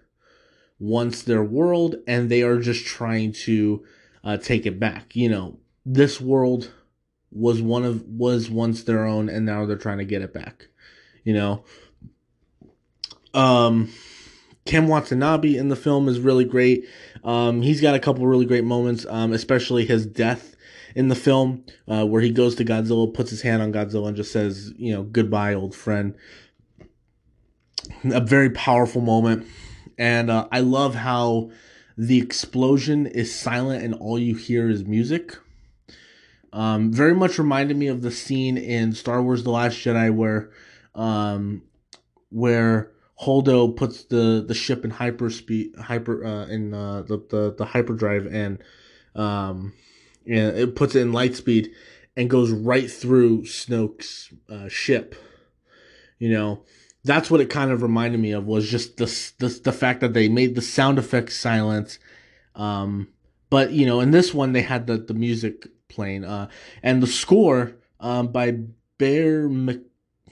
once 0.78 1.22
their 1.22 1.42
world 1.42 1.96
and 2.06 2.28
they 2.28 2.42
are 2.42 2.58
just 2.58 2.84
trying 2.84 3.32
to 3.32 3.84
uh, 4.24 4.36
take 4.36 4.66
it 4.66 4.80
back. 4.80 5.14
You 5.14 5.28
know, 5.28 5.58
this 5.84 6.20
world 6.20 6.70
was 7.30 7.62
one 7.62 7.84
of 7.84 8.02
was 8.06 8.50
once 8.50 8.82
their 8.82 9.04
own 9.04 9.28
and 9.28 9.46
now 9.46 9.66
they're 9.66 9.76
trying 9.76 9.98
to 9.98 10.04
get 10.04 10.22
it 10.22 10.32
back. 10.32 10.68
You 11.24 11.34
know, 11.34 11.64
um, 13.34 13.92
Ken 14.66 14.88
Watanabe 14.88 15.56
in 15.56 15.68
the 15.68 15.76
film 15.76 16.08
is 16.08 16.20
really 16.20 16.44
great. 16.44 16.86
Um, 17.24 17.62
he's 17.62 17.80
got 17.80 17.94
a 17.94 18.00
couple 18.00 18.26
really 18.26 18.46
great 18.46 18.64
moments, 18.64 19.06
um, 19.08 19.32
especially 19.32 19.86
his 19.86 20.06
death 20.06 20.56
in 20.94 21.08
the 21.08 21.14
film 21.14 21.64
uh, 21.88 22.04
where 22.04 22.22
he 22.22 22.30
goes 22.30 22.54
to 22.56 22.64
Godzilla, 22.64 23.12
puts 23.12 23.30
his 23.30 23.42
hand 23.42 23.62
on 23.62 23.72
Godzilla, 23.72 24.08
and 24.08 24.16
just 24.16 24.32
says, 24.32 24.72
you 24.76 24.92
know, 24.92 25.02
goodbye, 25.02 25.54
old 25.54 25.74
friend. 25.74 26.14
A 28.04 28.20
very 28.20 28.50
powerful 28.50 29.00
moment. 29.00 29.46
And 29.98 30.30
uh, 30.30 30.48
I 30.50 30.60
love 30.60 30.94
how 30.94 31.50
the 31.96 32.18
explosion 32.18 33.06
is 33.06 33.34
silent 33.34 33.82
and 33.82 33.94
all 33.94 34.18
you 34.18 34.34
hear 34.34 34.68
is 34.68 34.84
music. 34.84 35.36
Um, 36.52 36.92
very 36.92 37.14
much 37.14 37.38
reminded 37.38 37.76
me 37.76 37.86
of 37.86 38.02
the 38.02 38.10
scene 38.10 38.56
in 38.56 38.92
Star 38.92 39.22
Wars: 39.22 39.44
The 39.44 39.50
Last 39.50 39.76
Jedi 39.76 40.14
where, 40.14 40.50
um, 40.94 41.62
where 42.30 42.92
Holdo 43.20 43.74
puts 43.74 44.04
the 44.04 44.44
the 44.46 44.54
ship 44.54 44.84
in 44.84 44.92
hyperspeed, 44.92 45.78
hyper 45.78 46.24
uh, 46.24 46.46
in 46.46 46.74
uh, 46.74 47.02
the 47.02 47.18
the 47.30 47.54
the 47.56 47.64
hyperdrive, 47.64 48.26
and 48.26 48.62
um, 49.14 49.72
and 50.26 50.56
it 50.56 50.76
puts 50.76 50.94
it 50.94 51.00
in 51.00 51.12
light 51.12 51.34
speed 51.34 51.72
and 52.16 52.30
goes 52.30 52.50
right 52.50 52.90
through 52.90 53.42
Snoke's 53.42 54.32
uh, 54.50 54.68
ship. 54.68 55.14
You 56.18 56.30
know, 56.30 56.62
that's 57.04 57.30
what 57.30 57.40
it 57.40 57.50
kind 57.50 57.70
of 57.70 57.82
reminded 57.82 58.20
me 58.20 58.32
of 58.32 58.46
was 58.46 58.68
just 58.68 58.96
the 58.98 59.06
the, 59.38 59.48
the 59.64 59.72
fact 59.72 60.00
that 60.00 60.12
they 60.12 60.28
made 60.28 60.54
the 60.54 60.62
sound 60.62 60.98
effects 60.98 61.36
silent. 61.38 61.98
Um, 62.54 63.08
but 63.48 63.72
you 63.72 63.86
know, 63.86 64.00
in 64.00 64.10
this 64.10 64.34
one 64.34 64.52
they 64.52 64.62
had 64.62 64.86
the 64.86 64.98
the 64.98 65.14
music 65.14 65.68
playing, 65.88 66.24
uh, 66.24 66.48
and 66.82 67.02
the 67.02 67.06
score 67.06 67.76
um, 68.00 68.28
by 68.28 68.58
Bear 68.98 69.48
Mc, 69.48 69.80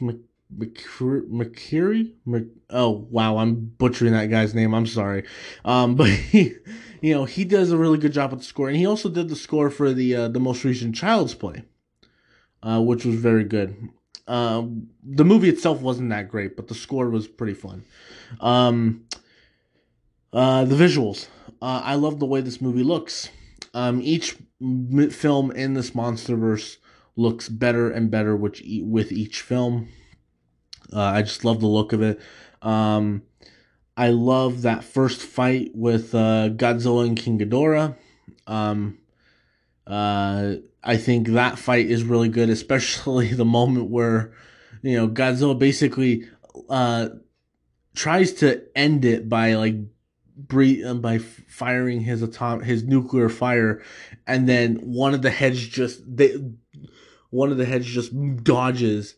Mc, 0.00 0.16
McCreary. 0.52 2.12
Mc, 2.26 2.46
oh 2.70 3.06
wow, 3.10 3.38
I'm 3.38 3.54
butchering 3.78 4.12
that 4.12 4.26
guy's 4.26 4.54
name. 4.54 4.74
I'm 4.74 4.86
sorry, 4.86 5.24
um, 5.64 5.94
but 5.96 6.08
he 6.08 6.54
you 7.04 7.12
know, 7.12 7.26
he 7.26 7.44
does 7.44 7.70
a 7.70 7.76
really 7.76 7.98
good 7.98 8.14
job 8.14 8.30
with 8.30 8.40
the 8.40 8.46
score, 8.46 8.68
and 8.68 8.78
he 8.78 8.86
also 8.86 9.10
did 9.10 9.28
the 9.28 9.36
score 9.36 9.68
for 9.68 9.92
the 9.92 10.16
uh, 10.16 10.28
the 10.28 10.40
most 10.40 10.64
recent 10.64 10.94
Child's 10.94 11.34
Play, 11.34 11.64
uh, 12.62 12.80
which 12.80 13.04
was 13.04 13.16
very 13.16 13.44
good. 13.44 13.90
Uh, 14.26 14.62
the 15.02 15.24
movie 15.24 15.50
itself 15.50 15.82
wasn't 15.82 16.08
that 16.08 16.30
great, 16.30 16.56
but 16.56 16.68
the 16.68 16.74
score 16.74 17.10
was 17.10 17.28
pretty 17.28 17.52
fun. 17.52 17.84
Um, 18.40 19.04
uh, 20.32 20.64
the 20.64 20.74
visuals, 20.74 21.28
uh, 21.60 21.82
I 21.84 21.94
love 21.96 22.20
the 22.20 22.26
way 22.26 22.40
this 22.40 22.62
movie 22.62 22.82
looks. 22.82 23.28
Um, 23.74 24.00
each 24.02 24.36
film 25.10 25.50
in 25.50 25.74
this 25.74 25.90
MonsterVerse 25.90 26.78
looks 27.16 27.50
better 27.50 27.90
and 27.90 28.10
better 28.10 28.34
with 28.34 28.62
each 28.62 29.42
film. 29.42 29.88
Uh, 30.92 31.00
I 31.00 31.22
just 31.22 31.44
love 31.44 31.60
the 31.60 31.66
look 31.66 31.92
of 31.92 32.02
it. 32.02 32.20
Um, 32.62 33.22
I 33.96 34.08
love 34.08 34.62
that 34.62 34.84
first 34.84 35.20
fight 35.20 35.70
with 35.74 36.14
uh, 36.14 36.50
Godzilla 36.50 37.06
and 37.06 37.16
King 37.16 37.38
Ghidorah. 37.38 37.96
Um, 38.46 38.98
uh, 39.86 40.54
I 40.82 40.96
think 40.96 41.28
that 41.28 41.58
fight 41.58 41.86
is 41.86 42.02
really 42.02 42.28
good, 42.28 42.50
especially 42.50 43.28
the 43.32 43.44
moment 43.44 43.90
where 43.90 44.32
you 44.82 44.96
know 44.96 45.08
Godzilla 45.08 45.58
basically 45.58 46.24
uh, 46.68 47.08
tries 47.94 48.32
to 48.34 48.62
end 48.76 49.04
it 49.04 49.28
by 49.28 49.54
like 49.54 49.76
breathe 50.36 50.84
uh, 50.86 50.94
by 50.94 51.18
firing 51.18 52.00
his 52.00 52.22
atom 52.22 52.60
his 52.62 52.82
nuclear 52.84 53.28
fire, 53.28 53.82
and 54.26 54.48
then 54.48 54.76
one 54.76 55.14
of 55.14 55.22
the 55.22 55.30
heads 55.30 55.66
just 55.66 56.02
they 56.16 56.36
one 57.30 57.50
of 57.50 57.58
the 57.58 57.64
heads 57.64 57.86
just 57.86 58.12
dodges, 58.44 59.14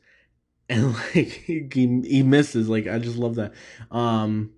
and 0.71 0.95
like 0.95 1.13
he, 1.13 1.69
he 2.05 2.23
misses. 2.23 2.69
Like 2.69 2.89
I 2.89 2.99
just 2.99 3.17
love 3.17 3.37
that. 3.37 3.53
Um, 3.91 4.53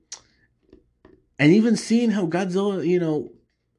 and 1.39 1.53
even 1.53 1.77
seeing 1.77 2.11
how 2.11 2.27
Godzilla, 2.27 2.87
you 2.87 2.99
know, 2.99 3.31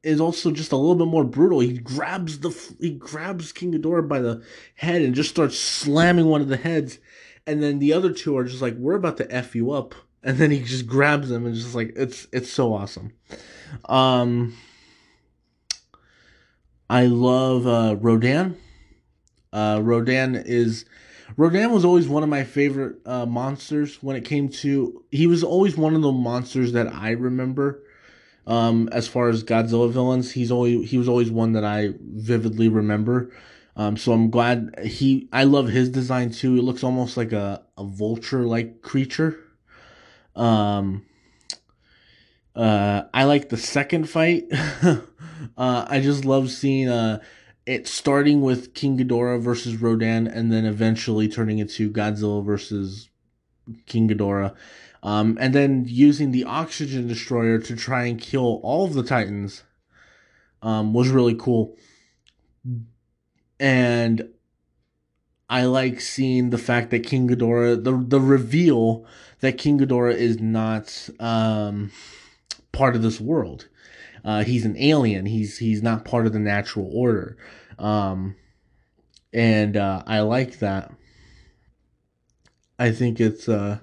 is 0.02 0.20
also 0.20 0.50
just 0.50 0.72
a 0.72 0.76
little 0.76 0.94
bit 0.94 1.08
more 1.08 1.24
brutal. 1.24 1.60
He 1.60 1.78
grabs 1.78 2.38
the 2.38 2.50
he 2.80 2.90
grabs 2.90 3.52
King 3.52 3.72
Ghidorah 3.72 4.08
by 4.08 4.20
the 4.20 4.42
head 4.76 5.02
and 5.02 5.14
just 5.14 5.30
starts 5.30 5.58
slamming 5.58 6.26
one 6.26 6.40
of 6.40 6.48
the 6.48 6.56
heads, 6.56 6.98
and 7.46 7.62
then 7.62 7.80
the 7.80 7.92
other 7.92 8.12
two 8.12 8.36
are 8.36 8.44
just 8.44 8.62
like, 8.62 8.74
"We're 8.76 8.94
about 8.94 9.16
to 9.18 9.30
f 9.34 9.54
you 9.54 9.72
up," 9.72 9.94
and 10.22 10.38
then 10.38 10.50
he 10.50 10.62
just 10.62 10.86
grabs 10.86 11.28
them 11.28 11.46
and 11.46 11.54
just 11.54 11.74
like 11.74 11.92
it's 11.96 12.28
it's 12.32 12.50
so 12.50 12.72
awesome. 12.72 13.12
Um, 13.86 14.56
I 16.88 17.06
love 17.06 17.66
uh, 17.66 17.96
Rodan. 17.96 18.56
Uh, 19.52 19.80
Rodan 19.82 20.36
is 20.36 20.84
Rodan 21.36 21.72
was 21.72 21.84
always 21.84 22.08
one 22.08 22.22
of 22.22 22.28
my 22.28 22.44
favorite 22.44 22.96
uh, 23.06 23.26
monsters 23.26 24.02
when 24.02 24.16
it 24.16 24.24
came 24.24 24.48
to. 24.48 25.04
He 25.10 25.26
was 25.26 25.42
always 25.44 25.76
one 25.76 25.94
of 25.94 26.02
the 26.02 26.12
monsters 26.12 26.72
that 26.72 26.92
I 26.92 27.10
remember. 27.10 27.82
Um, 28.46 28.88
as 28.90 29.06
far 29.06 29.28
as 29.28 29.44
Godzilla 29.44 29.90
villains, 29.90 30.32
he's 30.32 30.50
always 30.50 30.90
he 30.90 30.98
was 30.98 31.08
always 31.08 31.30
one 31.30 31.52
that 31.52 31.64
I 31.64 31.94
vividly 32.00 32.68
remember. 32.68 33.30
Um, 33.76 33.96
so 33.96 34.12
I'm 34.12 34.30
glad 34.30 34.74
he. 34.84 35.28
I 35.32 35.44
love 35.44 35.68
his 35.68 35.88
design 35.88 36.30
too. 36.30 36.56
It 36.56 36.62
looks 36.62 36.82
almost 36.82 37.16
like 37.16 37.32
a 37.32 37.62
a 37.78 37.84
vulture 37.84 38.42
like 38.42 38.82
creature. 38.82 39.38
Um. 40.34 41.06
Uh, 42.56 43.04
I 43.14 43.24
like 43.24 43.48
the 43.48 43.56
second 43.56 44.08
fight. 44.08 44.44
uh, 44.52 45.00
I 45.56 46.00
just 46.00 46.24
love 46.24 46.50
seeing 46.50 46.88
uh 46.88 47.20
it 47.70 47.86
starting 47.86 48.40
with 48.40 48.74
King 48.74 48.98
Ghidorah 48.98 49.40
versus 49.40 49.76
Rodan, 49.76 50.26
and 50.26 50.50
then 50.52 50.64
eventually 50.64 51.28
turning 51.28 51.60
into 51.60 51.88
Godzilla 51.88 52.44
versus 52.44 53.08
King 53.86 54.08
Ghidorah. 54.08 54.56
Um, 55.04 55.38
and 55.40 55.54
then 55.54 55.84
using 55.86 56.32
the 56.32 56.42
oxygen 56.42 57.06
destroyer 57.06 57.58
to 57.60 57.76
try 57.76 58.06
and 58.06 58.20
kill 58.20 58.58
all 58.64 58.86
of 58.86 58.94
the 58.94 59.04
Titans 59.04 59.62
um, 60.62 60.92
was 60.92 61.10
really 61.10 61.36
cool. 61.36 61.76
And 63.60 64.28
I 65.48 65.64
like 65.66 66.00
seeing 66.00 66.50
the 66.50 66.58
fact 66.58 66.90
that 66.90 67.06
King 67.06 67.28
Ghidorah, 67.28 67.84
the 67.84 67.92
the 67.96 68.20
reveal 68.20 69.06
that 69.38 69.58
King 69.58 69.78
Ghidorah 69.78 70.16
is 70.16 70.40
not 70.40 71.08
um, 71.20 71.92
part 72.72 72.96
of 72.96 73.02
this 73.02 73.20
world. 73.20 73.68
Uh, 74.24 74.42
he's 74.42 74.64
an 74.64 74.76
alien. 74.76 75.26
He's 75.26 75.58
he's 75.58 75.84
not 75.84 76.04
part 76.04 76.26
of 76.26 76.32
the 76.32 76.40
natural 76.40 76.90
order, 76.92 77.36
um, 77.80 78.36
and 79.32 79.76
uh, 79.76 80.02
I 80.06 80.20
like 80.20 80.58
that. 80.58 80.92
I 82.78 82.92
think 82.92 83.20
it's 83.20 83.48
uh, 83.48 83.80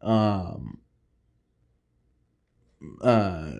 um, 0.00 0.78
uh, 3.02 3.52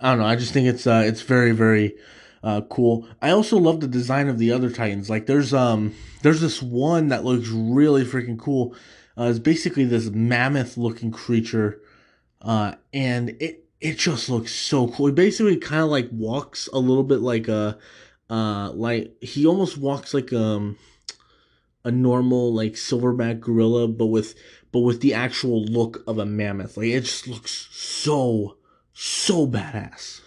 I 0.00 0.10
don't 0.10 0.18
know. 0.18 0.24
I 0.24 0.36
just 0.36 0.52
think 0.52 0.66
it's 0.66 0.86
uh, 0.86 1.02
it's 1.04 1.22
very 1.22 1.52
very 1.52 1.96
uh, 2.42 2.62
cool. 2.62 3.06
I 3.20 3.30
also 3.30 3.58
love 3.58 3.80
the 3.80 3.88
design 3.88 4.28
of 4.28 4.38
the 4.38 4.52
other 4.52 4.70
Titans. 4.70 5.10
Like 5.10 5.26
there's 5.26 5.52
um 5.52 5.94
there's 6.22 6.40
this 6.40 6.62
one 6.62 7.08
that 7.08 7.24
looks 7.24 7.48
really 7.48 8.04
freaking 8.04 8.38
cool. 8.38 8.74
Uh, 9.18 9.24
it's 9.24 9.38
basically 9.38 9.84
this 9.84 10.08
mammoth 10.08 10.76
looking 10.76 11.10
creature, 11.10 11.80
uh, 12.40 12.74
and 12.92 13.30
it 13.40 13.59
it 13.80 13.98
just 13.98 14.28
looks 14.28 14.54
so 14.54 14.88
cool. 14.88 15.06
He 15.06 15.12
basically 15.12 15.56
kind 15.56 15.82
of 15.82 15.90
like 15.90 16.08
walks 16.12 16.68
a 16.72 16.78
little 16.78 17.02
bit 17.02 17.20
like 17.20 17.48
a 17.48 17.78
uh 18.28 18.70
like 18.72 19.16
he 19.22 19.46
almost 19.46 19.78
walks 19.78 20.14
like 20.14 20.32
um 20.32 20.78
a 21.84 21.90
normal 21.90 22.52
like 22.52 22.74
silverback 22.74 23.40
gorilla, 23.40 23.88
but 23.88 24.06
with 24.06 24.34
but 24.72 24.80
with 24.80 25.00
the 25.00 25.14
actual 25.14 25.64
look 25.64 26.02
of 26.06 26.18
a 26.18 26.26
mammoth. 26.26 26.76
Like 26.76 26.88
it 26.88 27.00
just 27.02 27.26
looks 27.26 27.68
so 27.70 28.56
so 28.92 29.46
badass. 29.46 30.20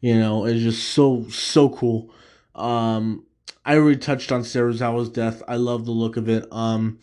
You 0.00 0.18
know, 0.18 0.46
it's 0.46 0.62
just 0.62 0.88
so 0.88 1.28
so 1.28 1.68
cool. 1.68 2.10
Um 2.54 3.26
I 3.64 3.76
already 3.76 3.98
touched 3.98 4.32
on 4.32 4.40
Serizawa's 4.40 5.08
death. 5.10 5.42
I 5.46 5.56
love 5.56 5.84
the 5.84 5.92
look 5.92 6.16
of 6.16 6.28
it. 6.28 6.46
Um 6.50 6.98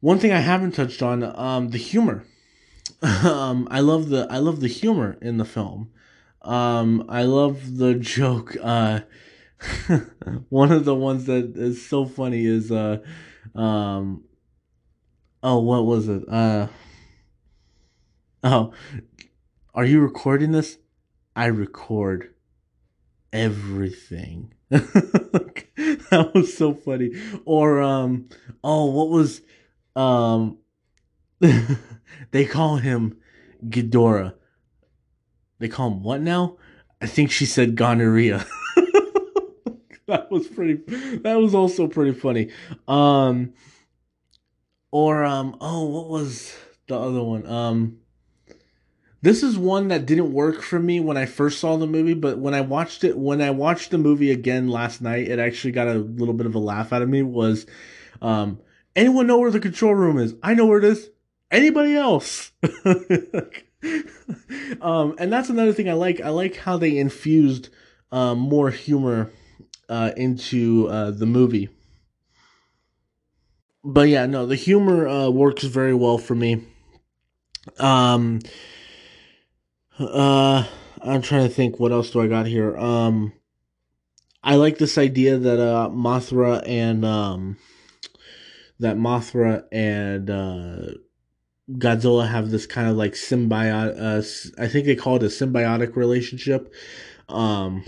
one 0.00 0.18
thing 0.18 0.32
I 0.32 0.40
haven't 0.40 0.72
touched 0.72 1.00
on, 1.00 1.22
um, 1.22 1.68
the 1.68 1.78
humor. 1.78 2.24
Um, 3.02 3.68
I 3.70 3.80
love 3.80 4.08
the 4.08 4.26
I 4.30 4.38
love 4.38 4.60
the 4.60 4.68
humor 4.68 5.18
in 5.20 5.36
the 5.38 5.44
film. 5.44 5.90
Um, 6.42 7.04
I 7.08 7.22
love 7.24 7.78
the 7.78 7.94
joke. 7.94 8.56
Uh, 8.60 9.00
one 10.48 10.72
of 10.72 10.84
the 10.84 10.94
ones 10.94 11.26
that 11.26 11.56
is 11.56 11.86
so 11.86 12.04
funny 12.04 12.44
is 12.44 12.70
uh, 12.70 12.98
um, 13.54 14.24
oh, 15.42 15.58
what 15.60 15.84
was 15.84 16.08
it? 16.08 16.22
Uh, 16.28 16.68
oh, 18.42 18.72
are 19.74 19.84
you 19.84 20.00
recording 20.00 20.52
this? 20.52 20.78
I 21.34 21.46
record 21.46 22.34
everything. 23.32 24.52
that 24.70 26.30
was 26.34 26.56
so 26.56 26.74
funny. 26.74 27.12
Or 27.44 27.80
um, 27.80 28.28
oh, 28.62 28.86
what 28.86 29.08
was 29.08 29.42
um, 29.96 30.58
they 32.30 32.44
call 32.44 32.76
him 32.76 33.18
Ghidorah. 33.66 34.34
They 35.58 35.68
call 35.68 35.88
him 35.88 36.02
what 36.02 36.20
now? 36.20 36.56
I 37.00 37.06
think 37.06 37.30
she 37.30 37.46
said 37.46 37.76
gonorrhea. 37.76 38.46
that 40.06 40.30
was 40.30 40.46
pretty. 40.46 40.74
That 41.18 41.38
was 41.38 41.54
also 41.54 41.88
pretty 41.88 42.12
funny. 42.12 42.50
Um, 42.86 43.54
or 44.90 45.24
um, 45.24 45.56
oh, 45.60 45.86
what 45.86 46.08
was 46.08 46.56
the 46.86 46.98
other 46.98 47.22
one? 47.22 47.46
Um, 47.46 47.98
this 49.22 49.42
is 49.42 49.56
one 49.56 49.88
that 49.88 50.06
didn't 50.06 50.32
work 50.32 50.62
for 50.62 50.78
me 50.78 51.00
when 51.00 51.16
I 51.16 51.26
first 51.26 51.60
saw 51.60 51.76
the 51.76 51.86
movie, 51.86 52.14
but 52.14 52.38
when 52.38 52.54
I 52.54 52.60
watched 52.60 53.04
it, 53.04 53.16
when 53.16 53.40
I 53.40 53.50
watched 53.50 53.90
the 53.90 53.98
movie 53.98 54.32
again 54.32 54.68
last 54.68 55.00
night, 55.00 55.28
it 55.28 55.38
actually 55.38 55.72
got 55.72 55.88
a 55.88 55.94
little 55.94 56.34
bit 56.34 56.46
of 56.46 56.54
a 56.54 56.58
laugh 56.58 56.92
out 56.92 57.02
of 57.02 57.08
me. 57.08 57.22
Was 57.22 57.66
um, 58.20 58.60
anyone 58.96 59.26
know 59.26 59.38
where 59.38 59.50
the 59.50 59.60
control 59.60 59.94
room 59.94 60.18
is? 60.18 60.34
I 60.42 60.54
know 60.54 60.66
where 60.66 60.78
it 60.78 60.84
is. 60.84 61.08
Anybody 61.52 61.94
else? 61.94 62.50
um, 64.80 65.14
and 65.18 65.30
that's 65.30 65.50
another 65.50 65.74
thing 65.74 65.90
I 65.90 65.92
like. 65.92 66.20
I 66.22 66.30
like 66.30 66.56
how 66.56 66.78
they 66.78 66.96
infused 66.96 67.68
um, 68.10 68.38
more 68.38 68.70
humor 68.70 69.30
uh, 69.90 70.12
into 70.16 70.88
uh, 70.88 71.10
the 71.10 71.26
movie. 71.26 71.68
But 73.84 74.08
yeah, 74.08 74.24
no, 74.26 74.46
the 74.46 74.56
humor 74.56 75.06
uh, 75.06 75.28
works 75.28 75.64
very 75.64 75.94
well 75.94 76.16
for 76.16 76.34
me. 76.34 76.64
Um, 77.78 78.40
uh, 79.98 80.64
I'm 81.02 81.20
trying 81.20 81.46
to 81.48 81.54
think 81.54 81.78
what 81.78 81.92
else 81.92 82.10
do 82.10 82.20
I 82.20 82.28
got 82.28 82.46
here. 82.46 82.76
Um, 82.78 83.32
I 84.42 84.54
like 84.56 84.78
this 84.78 84.96
idea 84.98 85.36
that 85.36 85.60
uh, 85.60 85.90
Mothra 85.90 86.62
and 86.66 87.04
um, 87.04 87.58
that 88.80 88.96
Mothra 88.96 89.64
and 89.70 90.30
uh, 90.30 90.94
Godzilla 91.70 92.28
have 92.28 92.50
this 92.50 92.66
kind 92.66 92.88
of 92.88 92.96
like 92.96 93.12
symbiotic. 93.12 93.98
Uh, 93.98 94.62
I 94.62 94.68
think 94.68 94.86
they 94.86 94.96
call 94.96 95.16
it 95.16 95.22
a 95.22 95.26
symbiotic 95.26 95.96
relationship. 95.96 96.72
Um, 97.28 97.84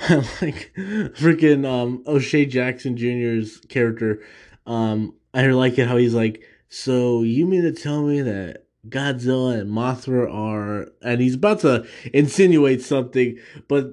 like 0.10 0.72
freaking 0.74 1.66
um 1.66 2.02
O'Shea 2.06 2.46
Jackson 2.46 2.96
Jr.'s 2.96 3.58
character. 3.68 4.22
Um, 4.66 5.14
I 5.34 5.46
like 5.48 5.78
it 5.78 5.88
how 5.88 5.96
he's 5.96 6.14
like, 6.14 6.42
so 6.68 7.22
you 7.22 7.46
mean 7.46 7.62
to 7.62 7.72
tell 7.72 8.02
me 8.02 8.22
that 8.22 8.64
Godzilla 8.88 9.60
and 9.60 9.70
Mothra 9.70 10.32
are, 10.32 10.88
and 11.02 11.20
he's 11.20 11.34
about 11.34 11.60
to 11.60 11.86
insinuate 12.12 12.82
something, 12.82 13.38
but 13.68 13.92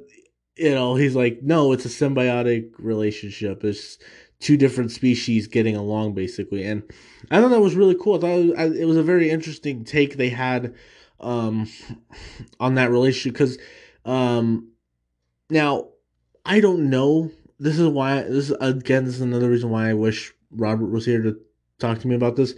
you 0.56 0.74
know, 0.74 0.96
he's 0.96 1.15
like, 1.15 1.43
no, 1.43 1.72
it's 1.72 1.86
a 1.86 1.89
symbiotic 1.89 2.72
relationship. 2.80 3.63
It's 3.63 4.00
two 4.39 4.58
different 4.58 4.91
species 4.91 5.47
getting 5.47 5.76
along 5.76 6.13
basically. 6.13 6.63
And 6.63 6.84
i 7.32 7.39
thought 7.39 7.50
that 7.50 7.60
was 7.60 7.76
really 7.76 7.95
cool. 7.95 8.15
I 8.15 8.19
thought 8.19 8.39
it 8.39 8.56
was, 8.56 8.78
it 8.78 8.86
was 8.86 8.97
a 8.97 9.04
very 9.04 9.30
interesting 9.30 9.84
take 9.84 10.15
they 10.15 10.30
had 10.30 10.76
um, 11.19 11.69
on 12.60 12.76
that 12.76 12.91
relationship. 12.91 13.34
Because 13.34 13.58
um, 14.06 14.71
now 15.50 15.89
i 16.45 16.60
don't 16.60 16.89
know. 16.89 17.32
This 17.60 17.80
is 17.80 17.88
why 17.88 18.21
this 18.21 18.50
is 18.50 18.56
again 18.62 19.06
this 19.06 19.15
is 19.15 19.21
another 19.21 19.50
reason 19.50 19.71
why 19.71 19.89
i 19.89 19.93
wish 19.93 20.32
robert 20.52 20.91
was 20.91 21.06
here 21.06 21.23
to 21.23 21.39
talk 21.80 22.00
to 22.00 22.08
me 22.08 22.15
about 22.15 22.36
this. 22.36 22.56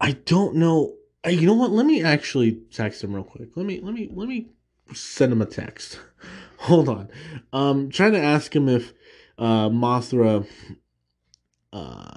I 0.00 0.12
don't 0.12 0.56
know. 0.56 0.94
You 1.26 1.46
know 1.46 1.54
what? 1.54 1.70
Let 1.70 1.86
me 1.86 2.02
actually 2.02 2.60
text 2.72 3.02
him 3.02 3.14
real 3.14 3.24
quick. 3.24 3.50
Let 3.56 3.66
me 3.66 3.80
let 3.80 3.92
me 3.92 4.08
let 4.12 4.28
me 4.28 4.50
send 4.94 5.32
him 5.32 5.42
a 5.42 5.46
text 5.46 5.98
hold 6.58 6.88
on. 6.88 7.08
Um, 7.52 7.90
trying 7.90 8.12
to 8.12 8.22
ask 8.22 8.54
him 8.54 8.68
if 8.68 8.92
uh, 9.38 9.68
Mothra 9.68 10.46
uh, 11.72 12.16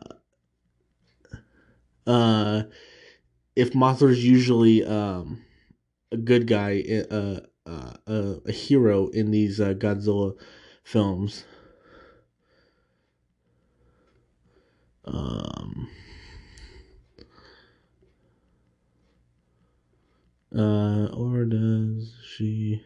uh, 2.08 2.64
if 3.56 3.74
Mothra 3.74 4.12
is 4.12 4.26
usually 4.26 4.84
um, 4.84 5.44
a 6.12 6.18
good 6.18 6.48
guy, 6.48 6.84
uh, 7.12 7.40
uh, 7.66 7.94
uh, 8.08 8.36
a 8.46 8.52
hero 8.52 9.08
in 9.10 9.32
these 9.32 9.60
uh, 9.60 9.74
Godzilla 9.74 10.34
films. 10.84 11.46
Um, 15.06 15.90
uh, 20.56 21.08
or 21.14 21.46
does 21.46 22.14
she? 22.36 22.84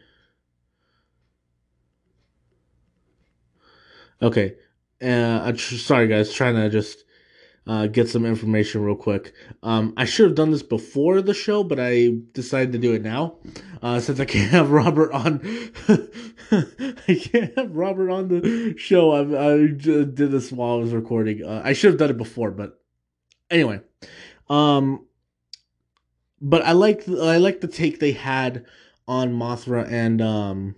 Okay. 4.22 4.56
Uh, 5.02 5.42
I 5.44 5.52
tr- 5.52 5.76
sorry 5.76 6.08
guys, 6.08 6.34
trying 6.34 6.56
to 6.56 6.70
just 6.70 7.04
uh, 7.68 7.88
get 7.88 8.08
some 8.10 8.26
information 8.26 8.82
real 8.82 8.96
quick. 8.96 9.34
Um, 9.64 9.94
I 9.98 10.06
should 10.06 10.28
have 10.28 10.36
done 10.36 10.52
this 10.52 10.64
before 10.64 11.22
the 11.22 11.34
show, 11.34 11.64
but 11.64 11.80
I 11.80 12.12
decided 12.34 12.72
to 12.74 12.78
do 12.78 12.94
it 12.94 13.02
now 13.02 13.38
uh, 13.82 14.00
since 14.00 14.20
I 14.20 14.26
can't 14.26 14.52
have 14.52 14.72
Robert 14.72 15.12
on. 15.12 15.42
I 16.52 17.22
can't 17.22 17.58
have 17.58 17.76
Robert 17.76 18.12
on 18.12 18.28
the 18.28 18.76
show. 18.78 19.12
I, 19.12 19.54
I 19.54 19.68
did 19.68 20.16
this 20.16 20.52
while 20.52 20.76
I 20.76 20.80
was 20.80 20.94
recording. 20.94 21.44
Uh, 21.44 21.62
I 21.64 21.74
should 21.74 21.92
have 21.92 22.00
done 22.00 22.12
it 22.12 22.18
before, 22.18 22.52
but 22.52 22.80
anyway. 23.50 23.82
Um, 24.48 25.05
but 26.46 26.64
I 26.64 26.74
like 26.74 27.10
I 27.10 27.38
like 27.38 27.62
the 27.62 27.68
take 27.68 28.00
they 28.00 28.12
had 28.12 28.66
on 29.08 29.34
Mothra 29.34 29.92
and 29.92 30.22
um 30.22 30.76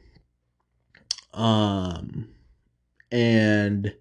um 1.33 2.29
and 3.11 3.93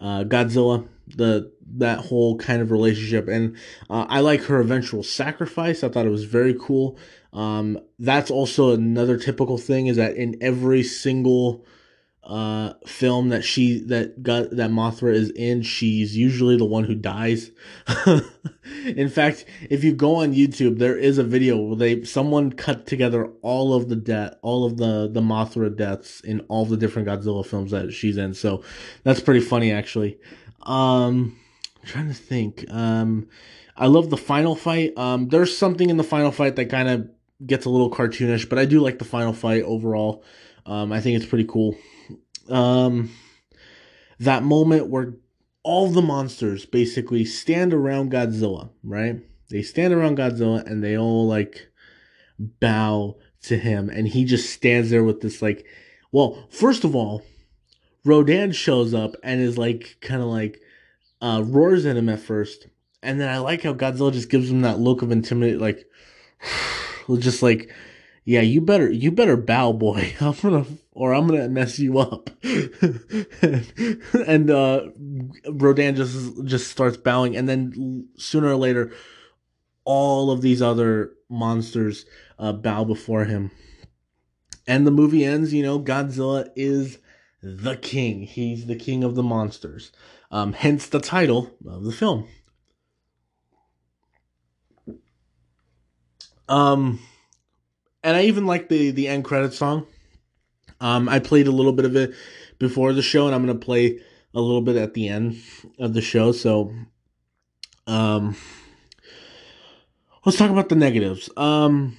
uh, 0.00 0.24
Godzilla 0.24 0.86
the 1.06 1.52
that 1.76 1.98
whole 1.98 2.36
kind 2.38 2.60
of 2.60 2.72
relationship. 2.72 3.28
And 3.28 3.56
uh, 3.88 4.06
i 4.08 4.18
like 4.18 4.42
her 4.44 4.60
eventual 4.60 5.04
sacrifice. 5.04 5.84
I 5.84 5.88
thought 5.88 6.06
it 6.06 6.10
was 6.10 6.24
very 6.24 6.56
cool. 6.60 6.98
Um, 7.32 7.78
that's 8.00 8.30
also 8.30 8.74
another 8.74 9.16
typical 9.16 9.58
thing 9.58 9.86
is 9.86 9.96
that 9.96 10.16
in 10.16 10.36
every 10.40 10.82
single 10.82 11.64
uh, 12.22 12.74
film 12.86 13.30
that 13.30 13.42
she 13.42 13.80
that 13.84 14.22
got 14.22 14.50
that 14.50 14.70
Mothra 14.70 15.12
is 15.12 15.30
in, 15.30 15.62
she's 15.62 16.16
usually 16.16 16.56
the 16.56 16.64
one 16.64 16.84
who 16.84 16.94
dies. 16.94 17.50
in 18.84 19.08
fact, 19.08 19.46
if 19.70 19.82
you 19.82 19.92
go 19.92 20.16
on 20.16 20.34
YouTube, 20.34 20.78
there 20.78 20.96
is 20.96 21.18
a 21.18 21.24
video 21.24 21.56
where 21.56 21.76
they 21.76 22.04
someone 22.04 22.52
cut 22.52 22.86
together 22.86 23.30
all 23.42 23.74
of 23.74 23.88
the 23.88 23.96
death, 23.96 24.34
all 24.42 24.64
of 24.64 24.76
the 24.76 25.08
the 25.10 25.22
Mothra 25.22 25.74
deaths 25.74 26.20
in 26.20 26.40
all 26.48 26.66
the 26.66 26.76
different 26.76 27.08
Godzilla 27.08 27.44
films 27.44 27.70
that 27.70 27.92
she's 27.92 28.16
in. 28.16 28.34
So 28.34 28.62
that's 29.02 29.20
pretty 29.20 29.40
funny, 29.40 29.72
actually. 29.72 30.18
Um, 30.62 31.38
I'm 31.80 31.86
trying 31.86 32.08
to 32.08 32.14
think. 32.14 32.70
Um, 32.70 33.28
I 33.76 33.86
love 33.86 34.10
the 34.10 34.18
final 34.18 34.54
fight. 34.54 34.96
Um, 34.98 35.28
there's 35.28 35.56
something 35.56 35.88
in 35.88 35.96
the 35.96 36.04
final 36.04 36.30
fight 36.30 36.56
that 36.56 36.66
kind 36.66 36.88
of 36.88 37.08
gets 37.46 37.64
a 37.64 37.70
little 37.70 37.90
cartoonish, 37.90 38.48
but 38.48 38.58
I 38.58 38.66
do 38.66 38.80
like 38.80 38.98
the 38.98 39.06
final 39.06 39.32
fight 39.32 39.62
overall. 39.62 40.22
Um, 40.66 40.92
I 40.92 41.00
think 41.00 41.16
it's 41.16 41.26
pretty 41.26 41.46
cool. 41.46 41.76
Um, 42.50 43.10
that 44.18 44.42
moment 44.42 44.88
where 44.88 45.14
all 45.62 45.88
the 45.88 46.02
monsters 46.02 46.66
basically 46.66 47.24
stand 47.24 47.72
around 47.72 48.12
Godzilla, 48.12 48.70
right? 48.82 49.20
They 49.50 49.62
stand 49.62 49.92
around 49.92 50.18
Godzilla 50.18 50.64
and 50.64 50.82
they 50.82 50.96
all 50.96 51.26
like 51.26 51.68
bow 52.38 53.16
to 53.42 53.56
him, 53.56 53.88
and 53.88 54.06
he 54.06 54.24
just 54.24 54.50
stands 54.50 54.90
there 54.90 55.04
with 55.04 55.20
this 55.20 55.42
like, 55.42 55.66
well, 56.12 56.46
first 56.50 56.84
of 56.84 56.94
all, 56.94 57.22
Rodan 58.04 58.52
shows 58.52 58.94
up 58.94 59.14
and 59.22 59.40
is 59.40 59.58
like 59.58 59.96
kind 60.00 60.22
of 60.22 60.28
like 60.28 60.60
uh, 61.20 61.42
roars 61.44 61.84
at 61.86 61.96
him 61.96 62.08
at 62.08 62.20
first, 62.20 62.68
and 63.02 63.20
then 63.20 63.28
I 63.28 63.38
like 63.38 63.62
how 63.62 63.74
Godzilla 63.74 64.12
just 64.12 64.30
gives 64.30 64.50
him 64.50 64.62
that 64.62 64.78
look 64.78 65.02
of 65.02 65.10
intimidate, 65.10 65.60
like 65.60 65.86
just 67.18 67.42
like, 67.42 67.70
yeah, 68.24 68.40
you 68.40 68.60
better 68.60 68.90
you 68.90 69.10
better 69.10 69.36
bow, 69.36 69.72
boy. 69.72 70.14
I'm 70.20 70.34
gonna 70.34 70.66
or 71.00 71.14
I'm 71.14 71.26
gonna 71.26 71.48
mess 71.48 71.78
you 71.78 71.98
up. 71.98 72.28
and 72.42 74.50
uh, 74.50 74.82
Rodan 75.50 75.96
just 75.96 76.44
just 76.44 76.70
starts 76.70 76.98
bowing, 76.98 77.38
and 77.38 77.48
then 77.48 78.06
sooner 78.18 78.48
or 78.48 78.56
later, 78.56 78.92
all 79.86 80.30
of 80.30 80.42
these 80.42 80.60
other 80.60 81.12
monsters 81.30 82.04
uh, 82.38 82.52
bow 82.52 82.84
before 82.84 83.24
him. 83.24 83.50
And 84.66 84.86
the 84.86 84.90
movie 84.90 85.24
ends, 85.24 85.54
you 85.54 85.62
know, 85.62 85.80
Godzilla 85.80 86.50
is 86.54 86.98
the 87.42 87.78
king. 87.78 88.24
He's 88.24 88.66
the 88.66 88.76
king 88.76 89.02
of 89.02 89.14
the 89.14 89.22
monsters. 89.22 89.92
Um, 90.30 90.52
hence 90.52 90.86
the 90.86 91.00
title 91.00 91.50
of 91.66 91.84
the 91.84 91.92
film. 91.92 92.28
Um, 96.46 97.00
and 98.04 98.18
I 98.18 98.24
even 98.24 98.44
like 98.44 98.68
the 98.68 98.90
the 98.90 99.08
end 99.08 99.24
credit 99.24 99.54
song. 99.54 99.86
Um, 100.80 101.08
I 101.08 101.18
played 101.18 101.46
a 101.46 101.52
little 101.52 101.72
bit 101.72 101.84
of 101.84 101.96
it 101.96 102.14
before 102.58 102.92
the 102.92 103.02
show, 103.02 103.26
and 103.26 103.34
I'm 103.34 103.44
gonna 103.44 103.58
play 103.58 104.00
a 104.34 104.40
little 104.40 104.62
bit 104.62 104.76
at 104.76 104.94
the 104.94 105.08
end 105.08 105.36
of 105.78 105.94
the 105.94 106.00
show. 106.00 106.32
So, 106.32 106.72
um, 107.86 108.36
let's 110.24 110.38
talk 110.38 110.50
about 110.50 110.68
the 110.68 110.76
negatives. 110.76 111.28
Um, 111.36 111.98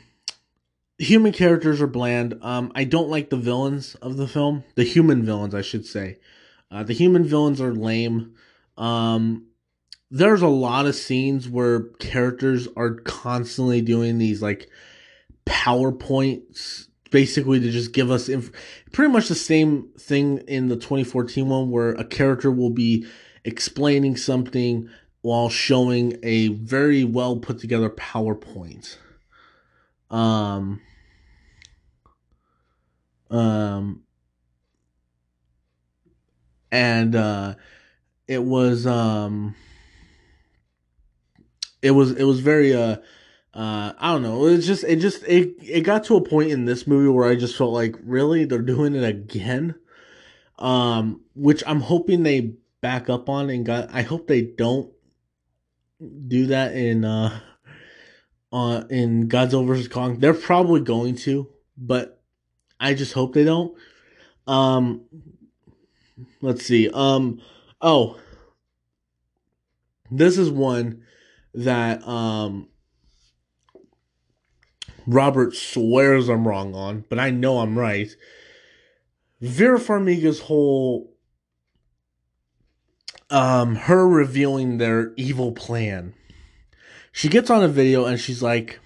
human 0.98 1.34
characters 1.34 1.82
are 1.82 1.88
bland. 1.88 2.38
Um, 2.41 2.72
I 2.76 2.84
don't 2.84 3.10
like 3.10 3.30
the 3.30 3.38
villains 3.38 3.96
of 3.96 4.17
the 4.17 4.28
film. 4.28 4.63
The 4.76 4.84
human 4.84 5.26
villains, 5.26 5.56
I 5.56 5.62
should 5.62 5.86
say. 5.86 6.20
Uh, 6.70 6.84
the 6.84 6.94
human 6.94 7.26
villains 7.26 7.60
are 7.60 7.74
lame. 7.74 8.36
Um, 8.78 9.48
there's 10.10 10.41
a 10.41 10.48
lot 10.48 10.86
of 10.86 10.96
scenes 10.96 11.50
where 11.50 11.89
characters 12.00 12.67
are 12.76 12.96
constantly 12.96 13.82
doing 13.82 14.17
these 14.17 14.41
like 14.41 14.70
PowerPoints 15.46 16.88
basically 17.12 17.60
to 17.60 17.69
just 17.69 17.93
give 17.93 18.10
us 18.10 18.28
inf- 18.28 18.52
pretty 18.91 19.12
much 19.12 19.28
the 19.28 19.36
same 19.36 19.89
thing 20.00 20.39
in 20.47 20.69
the 20.69 20.76
2014 20.76 21.47
one 21.47 21.69
where 21.69 21.91
a 21.91 22.04
character 22.04 22.50
will 22.50 22.71
be 22.71 23.06
explaining 23.43 24.17
something 24.17 24.89
while 25.21 25.50
showing 25.50 26.17
a 26.24 26.47
very 26.47 27.04
well 27.04 27.38
put 27.38 27.60
together 27.60 27.89
PowerPoint. 27.89 28.97
Um, 30.10 30.82
um, 33.30 34.04
and 36.71 37.15
uh, 37.15 37.56
it 38.28 38.43
was 38.43 38.88
um, 38.88 39.56
it 41.82 41.91
was 41.91 42.12
it 42.12 42.24
was 42.24 42.39
very 42.39 42.74
uh 42.74 42.97
uh 43.54 43.94
i 43.98 44.14
don't 44.14 44.24
know. 44.24 44.46
It's 44.48 44.66
just 44.66 44.84
it 44.84 44.98
just 44.98 45.24
it, 45.24 45.56
it 45.62 45.82
got 45.82 46.06
to 46.06 46.16
a 46.16 46.22
point 46.22 46.52
in 46.52 46.66
this 46.66 46.88
movie 46.88 47.10
where 47.10 47.30
i 47.30 47.36
just 47.36 47.58
felt 47.58 47.74
like 47.74 47.96
really 48.04 48.46
they're 48.46 48.62
doing 48.62 48.96
it 48.96 49.04
again? 49.04 49.76
Um 50.58 51.22
which 51.36 51.64
i'm 51.68 51.82
hoping 51.82 52.24
they 52.24 52.54
back 52.82 53.10
up 53.10 53.30
on 53.30 53.50
and 53.50 53.66
got 53.66 53.90
i 53.94 54.02
hope 54.02 54.28
they 54.28 54.42
don't 54.42 54.92
do 56.28 56.48
that 56.48 56.76
in 56.76 57.04
uh 57.06 57.40
uh 58.54 58.84
in 58.90 59.28
godzilla 59.30 59.66
versus 59.66 59.88
kong. 59.88 60.20
They're 60.20 60.34
probably 60.34 60.82
going 60.82 61.16
to 61.18 61.48
but 61.78 62.22
i 62.80 62.94
just 62.94 63.14
hope 63.14 63.34
they 63.34 63.44
don't. 63.44 63.76
Um 64.48 65.02
let's 66.42 66.66
see. 66.66 66.90
Um 66.94 67.42
oh. 67.82 68.18
This 70.14 70.38
is 70.38 70.50
one 70.50 71.04
that 71.54 72.06
um 72.06 72.68
Robert 75.13 75.56
swears 75.56 76.30
I'm 76.30 76.47
wrong 76.47 76.74
on, 76.74 77.06
but 77.10 77.19
I 77.19 77.30
know 77.30 77.60
I'm 77.60 77.78
right. 77.78 78.10
Vera 79.41 79.80
Farmiga's 79.80 80.41
whole 80.41 81.13
um 83.30 83.76
her 83.76 84.08
revealing 84.08 84.78
their 84.78 85.13
evil 85.15 85.52
plan. 85.52 86.13
She 87.12 87.28
gets 87.28 87.50
on 87.50 87.63
a 87.63 87.67
video 87.67 88.06
and 88.06 88.19
she's 88.19 88.41
like, 88.41 88.80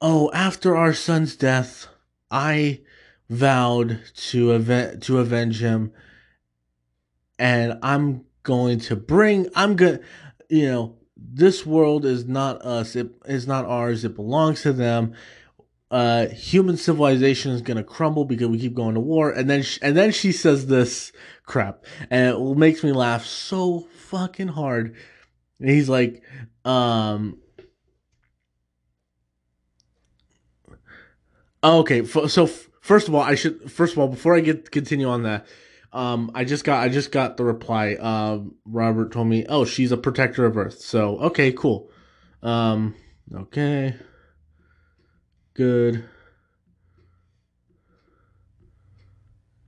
"Oh, 0.00 0.30
after 0.32 0.76
our 0.76 0.92
son's 0.92 1.36
death, 1.36 1.86
I 2.30 2.80
vowed 3.28 4.00
to 4.14 4.52
avenge 4.52 5.06
to 5.06 5.18
avenge 5.18 5.60
him 5.60 5.92
and 7.38 7.78
I'm 7.82 8.24
going 8.42 8.78
to 8.80 8.96
bring 8.96 9.48
I'm 9.54 9.76
gonna, 9.76 10.00
you 10.48 10.66
know, 10.66 10.96
this 11.30 11.64
world 11.64 12.04
is 12.04 12.26
not 12.26 12.62
us. 12.62 12.96
It 12.96 13.10
is 13.26 13.46
not 13.46 13.64
ours. 13.64 14.04
It 14.04 14.16
belongs 14.16 14.62
to 14.62 14.72
them. 14.72 15.14
Uh, 15.90 16.28
human 16.28 16.76
civilization 16.76 17.52
is 17.52 17.60
gonna 17.60 17.84
crumble 17.84 18.24
because 18.24 18.48
we 18.48 18.58
keep 18.58 18.74
going 18.74 18.94
to 18.94 19.00
war. 19.00 19.30
And 19.30 19.48
then, 19.48 19.62
she, 19.62 19.80
and 19.82 19.96
then 19.96 20.10
she 20.10 20.32
says 20.32 20.66
this 20.66 21.12
crap, 21.44 21.84
and 22.10 22.34
it 22.34 22.56
makes 22.56 22.82
me 22.82 22.92
laugh 22.92 23.26
so 23.26 23.80
fucking 23.98 24.48
hard. 24.48 24.96
And 25.60 25.70
he's 25.70 25.88
like, 25.88 26.22
um, 26.64 27.38
okay. 31.62 32.04
so 32.04 32.46
first 32.80 33.08
of 33.08 33.14
all, 33.14 33.22
I 33.22 33.34
should 33.34 33.70
first 33.70 33.92
of 33.92 33.98
all 33.98 34.08
before 34.08 34.34
I 34.34 34.40
get 34.40 34.70
continue 34.70 35.08
on 35.08 35.22
that, 35.22 35.46
Um, 35.92 36.30
I 36.34 36.44
just 36.44 36.64
got 36.64 36.82
I 36.82 36.88
just 36.88 37.12
got 37.12 37.36
the 37.36 37.44
reply. 37.44 37.94
Um, 37.94 38.54
Robert 38.64 39.12
told 39.12 39.28
me, 39.28 39.44
oh, 39.48 39.64
she's 39.64 39.92
a 39.92 39.96
protector 39.96 40.46
of 40.46 40.56
Earth. 40.56 40.80
So 40.80 41.18
okay, 41.18 41.52
cool. 41.52 41.90
Um, 42.42 42.94
okay, 43.34 43.94
good. 45.54 46.04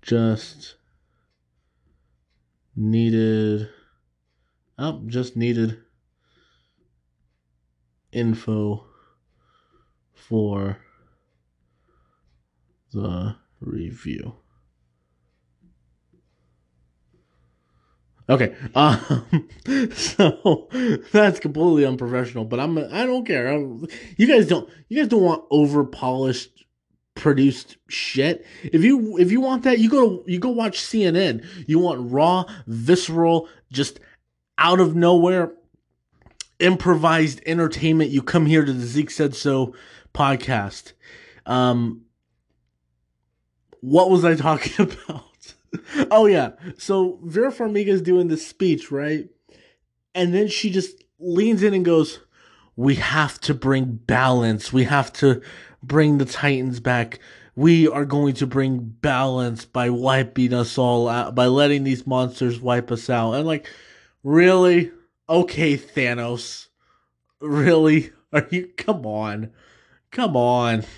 Just 0.00 0.76
needed. 2.74 3.68
Oh, 4.78 5.02
just 5.06 5.36
needed 5.36 5.78
info 8.12 8.86
for 10.14 10.78
the 12.92 13.36
review. 13.60 14.34
Okay, 18.28 18.54
um, 18.74 19.48
so 19.92 20.68
that's 21.12 21.40
completely 21.40 21.84
unprofessional, 21.84 22.46
but 22.46 22.58
I'm 22.58 22.78
I 22.78 23.04
don't 23.04 23.26
care. 23.26 23.48
I'm, 23.48 23.86
you 24.16 24.26
guys 24.26 24.46
don't 24.46 24.68
you 24.88 24.98
guys 24.98 25.08
don't 25.08 25.22
want 25.22 25.44
over 25.50 25.84
polished 25.84 26.64
produced 27.14 27.76
shit. 27.88 28.46
If 28.62 28.82
you 28.82 29.18
if 29.18 29.30
you 29.30 29.40
want 29.40 29.64
that, 29.64 29.78
you 29.78 29.90
go 29.90 30.18
to, 30.18 30.30
you 30.30 30.38
go 30.38 30.50
watch 30.50 30.80
CNN. 30.80 31.44
You 31.66 31.78
want 31.78 32.10
raw, 32.10 32.44
visceral, 32.66 33.48
just 33.70 34.00
out 34.58 34.80
of 34.80 34.96
nowhere 34.96 35.52
improvised 36.58 37.42
entertainment. 37.46 38.10
You 38.10 38.22
come 38.22 38.46
here 38.46 38.64
to 38.64 38.72
the 38.72 38.86
Zeke 38.86 39.10
Said 39.10 39.34
So 39.34 39.74
podcast. 40.14 40.92
Um, 41.46 42.02
what 43.80 44.10
was 44.10 44.24
I 44.24 44.34
talking 44.34 44.86
about? 45.06 45.24
oh 46.10 46.26
yeah. 46.26 46.50
So 46.78 47.18
Vera 47.24 47.52
Farmiga 47.52 47.88
is 47.88 48.02
doing 48.02 48.28
this 48.28 48.46
speech, 48.46 48.90
right? 48.90 49.28
And 50.14 50.34
then 50.34 50.48
she 50.48 50.70
just 50.70 51.02
leans 51.18 51.62
in 51.62 51.74
and 51.74 51.84
goes, 51.84 52.20
"We 52.76 52.96
have 52.96 53.40
to 53.42 53.54
bring 53.54 54.00
balance. 54.06 54.72
We 54.72 54.84
have 54.84 55.12
to 55.14 55.40
bring 55.82 56.18
the 56.18 56.24
Titans 56.24 56.80
back. 56.80 57.18
We 57.56 57.88
are 57.88 58.04
going 58.04 58.34
to 58.34 58.46
bring 58.46 58.78
balance 58.80 59.64
by 59.64 59.90
wiping 59.90 60.52
us 60.52 60.76
all 60.76 61.08
out, 61.08 61.34
by 61.34 61.46
letting 61.46 61.84
these 61.84 62.06
monsters 62.06 62.60
wipe 62.60 62.90
us 62.90 63.08
out." 63.10 63.32
And 63.32 63.46
like, 63.46 63.68
really? 64.22 64.92
Okay, 65.28 65.76
Thanos. 65.76 66.68
Really? 67.40 68.10
Are 68.32 68.46
you? 68.50 68.68
Come 68.76 69.06
on, 69.06 69.52
come 70.10 70.36
on. 70.36 70.84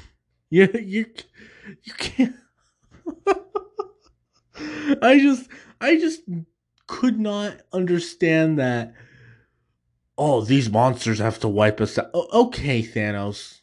You 0.49 0.69
you 0.73 1.07
you 1.83 1.93
can't. 1.95 2.37
I 5.03 5.19
just 5.21 5.49
I 5.81 5.97
just 5.97 6.23
could 6.87 7.19
not 7.19 7.61
understand 7.73 8.59
that. 8.59 8.95
Oh, 10.19 10.41
these 10.41 10.71
monsters 10.71 11.19
have 11.19 11.39
to 11.41 11.49
wipe 11.49 11.81
us 11.81 11.99
out. 11.99 12.11
Okay, 12.15 12.83
Thanos. 12.83 13.61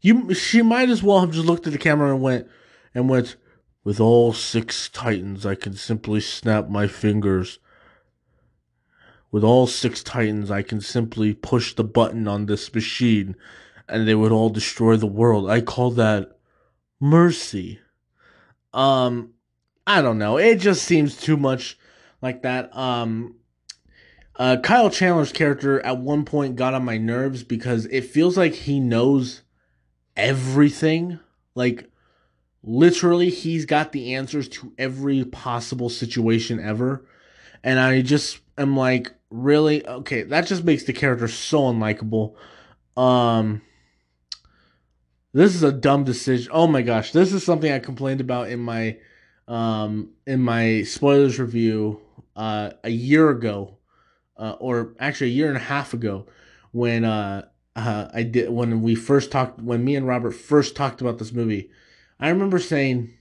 You 0.00 0.34
she 0.34 0.62
might 0.62 0.88
as 0.88 1.02
well 1.02 1.20
have 1.20 1.32
just 1.32 1.46
looked 1.46 1.66
at 1.66 1.72
the 1.72 1.78
camera 1.78 2.12
and 2.12 2.22
went 2.22 2.48
and 2.94 3.08
went 3.08 3.36
with 3.82 4.00
all 4.00 4.32
six 4.32 4.88
titans 4.88 5.44
I 5.44 5.54
can 5.54 5.74
simply 5.74 6.20
snap 6.20 6.68
my 6.68 6.86
fingers. 6.86 7.58
With 9.32 9.42
all 9.42 9.66
six 9.66 10.02
titans 10.02 10.50
I 10.50 10.62
can 10.62 10.80
simply 10.80 11.34
push 11.34 11.74
the 11.74 11.84
button 11.84 12.28
on 12.28 12.46
this 12.46 12.72
machine 12.72 13.34
and 13.88 14.06
they 14.06 14.14
would 14.14 14.32
all 14.32 14.50
destroy 14.50 14.96
the 14.96 15.06
world. 15.06 15.50
I 15.50 15.60
call 15.60 15.90
that 15.92 16.38
mercy. 17.00 17.80
Um, 18.74 19.32
I 19.86 20.02
don't 20.02 20.18
know. 20.18 20.36
It 20.36 20.56
just 20.56 20.82
seems 20.82 21.16
too 21.16 21.36
much 21.36 21.78
like 22.20 22.42
that. 22.42 22.76
Um, 22.76 23.36
uh, 24.36 24.56
Kyle 24.62 24.90
Chandler's 24.90 25.32
character 25.32 25.80
at 25.80 25.98
one 25.98 26.24
point 26.24 26.56
got 26.56 26.74
on 26.74 26.84
my 26.84 26.98
nerves 26.98 27.44
because 27.44 27.86
it 27.86 28.04
feels 28.04 28.36
like 28.36 28.54
he 28.54 28.80
knows 28.80 29.42
everything. 30.16 31.20
Like, 31.54 31.90
literally, 32.62 33.30
he's 33.30 33.64
got 33.64 33.92
the 33.92 34.14
answers 34.14 34.48
to 34.48 34.72
every 34.76 35.24
possible 35.24 35.88
situation 35.88 36.58
ever. 36.58 37.06
And 37.62 37.78
I 37.78 38.02
just 38.02 38.40
am 38.58 38.76
like, 38.76 39.12
really? 39.30 39.86
Okay, 39.86 40.22
that 40.24 40.46
just 40.46 40.64
makes 40.64 40.84
the 40.84 40.92
character 40.92 41.28
so 41.28 41.62
unlikable. 41.62 42.34
Um, 42.96 43.62
this 45.34 45.54
is 45.54 45.62
a 45.64 45.72
dumb 45.72 46.04
decision. 46.04 46.50
Oh 46.54 46.66
my 46.66 46.80
gosh, 46.80 47.12
this 47.12 47.32
is 47.32 47.44
something 47.44 47.70
I 47.70 47.80
complained 47.80 48.20
about 48.20 48.48
in 48.48 48.60
my 48.60 48.96
um 49.46 50.12
in 50.26 50.40
my 50.40 50.82
spoilers 50.84 51.38
review 51.38 52.00
uh 52.34 52.70
a 52.82 52.88
year 52.88 53.28
ago 53.28 53.76
uh, 54.38 54.56
or 54.58 54.94
actually 54.98 55.26
a 55.26 55.34
year 55.34 55.48
and 55.48 55.56
a 55.56 55.60
half 55.60 55.92
ago 55.92 56.26
when 56.72 57.04
uh, 57.04 57.46
uh 57.76 58.08
I 58.12 58.22
did 58.22 58.48
when 58.50 58.80
we 58.80 58.94
first 58.94 59.30
talked 59.30 59.60
when 59.60 59.84
me 59.84 59.96
and 59.96 60.06
Robert 60.06 60.32
first 60.32 60.76
talked 60.76 61.00
about 61.00 61.18
this 61.18 61.32
movie. 61.32 61.70
I 62.18 62.28
remember 62.28 62.58
saying, 62.58 63.12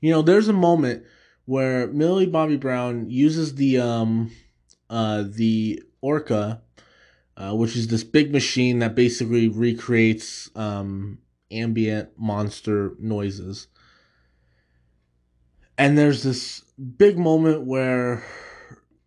you 0.00 0.10
know, 0.10 0.22
there's 0.22 0.48
a 0.48 0.52
moment 0.52 1.04
where 1.44 1.86
Millie 1.86 2.26
Bobby 2.26 2.56
Brown 2.56 3.08
uses 3.08 3.54
the 3.54 3.78
um 3.78 4.32
uh 4.90 5.24
the 5.26 5.82
Orca 6.00 6.62
uh, 7.36 7.54
which 7.54 7.76
is 7.76 7.88
this 7.88 8.04
big 8.04 8.32
machine 8.32 8.80
that 8.80 8.94
basically 8.94 9.48
recreates 9.48 10.50
um, 10.54 11.18
ambient 11.50 12.10
monster 12.18 12.94
noises. 12.98 13.68
And 15.78 15.96
there's 15.96 16.22
this 16.22 16.60
big 16.96 17.18
moment 17.18 17.62
where 17.62 18.24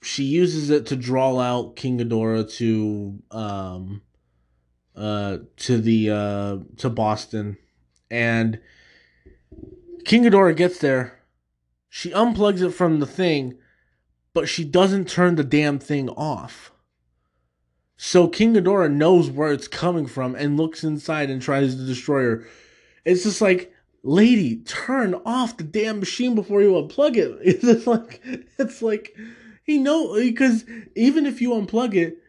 she 0.01 0.23
uses 0.23 0.69
it 0.69 0.85
to 0.87 0.95
draw 0.95 1.39
out 1.39 1.75
King 1.75 1.99
Ghidorah 1.99 2.51
to 2.57 3.19
um, 3.31 4.01
uh, 4.95 5.37
to 5.57 5.77
the 5.79 6.09
uh, 6.09 6.57
to 6.77 6.89
Boston, 6.89 7.57
and 8.09 8.59
King 10.05 10.23
Ghidorah 10.23 10.55
gets 10.55 10.79
there. 10.79 11.19
She 11.89 12.11
unplugs 12.11 12.61
it 12.61 12.71
from 12.71 12.99
the 12.99 13.05
thing, 13.05 13.57
but 14.33 14.49
she 14.49 14.63
doesn't 14.63 15.09
turn 15.09 15.35
the 15.35 15.43
damn 15.43 15.79
thing 15.79 16.09
off. 16.09 16.71
So 17.97 18.27
King 18.27 18.53
Ghidorah 18.53 18.91
knows 18.91 19.29
where 19.29 19.51
it's 19.51 19.67
coming 19.67 20.05
from 20.05 20.35
and 20.35 20.57
looks 20.57 20.83
inside 20.83 21.29
and 21.29 21.41
tries 21.41 21.75
to 21.75 21.85
destroy 21.85 22.23
her. 22.23 22.47
It's 23.05 23.23
just 23.23 23.41
like, 23.41 23.73
lady, 24.03 24.57
turn 24.57 25.15
off 25.25 25.57
the 25.57 25.63
damn 25.63 25.99
machine 25.99 26.35
before 26.35 26.61
you 26.61 26.71
unplug 26.71 27.15
it. 27.15 27.37
It's 27.41 27.63
just 27.63 27.87
like, 27.87 28.21
it's 28.57 28.81
like, 28.81 29.15
he 29.63 29.79
know 29.79 30.13
because 30.15 30.63
even 30.95 31.25
if 31.25 31.41
you 31.41 31.51
unplug 31.51 31.95
it, 31.95 32.19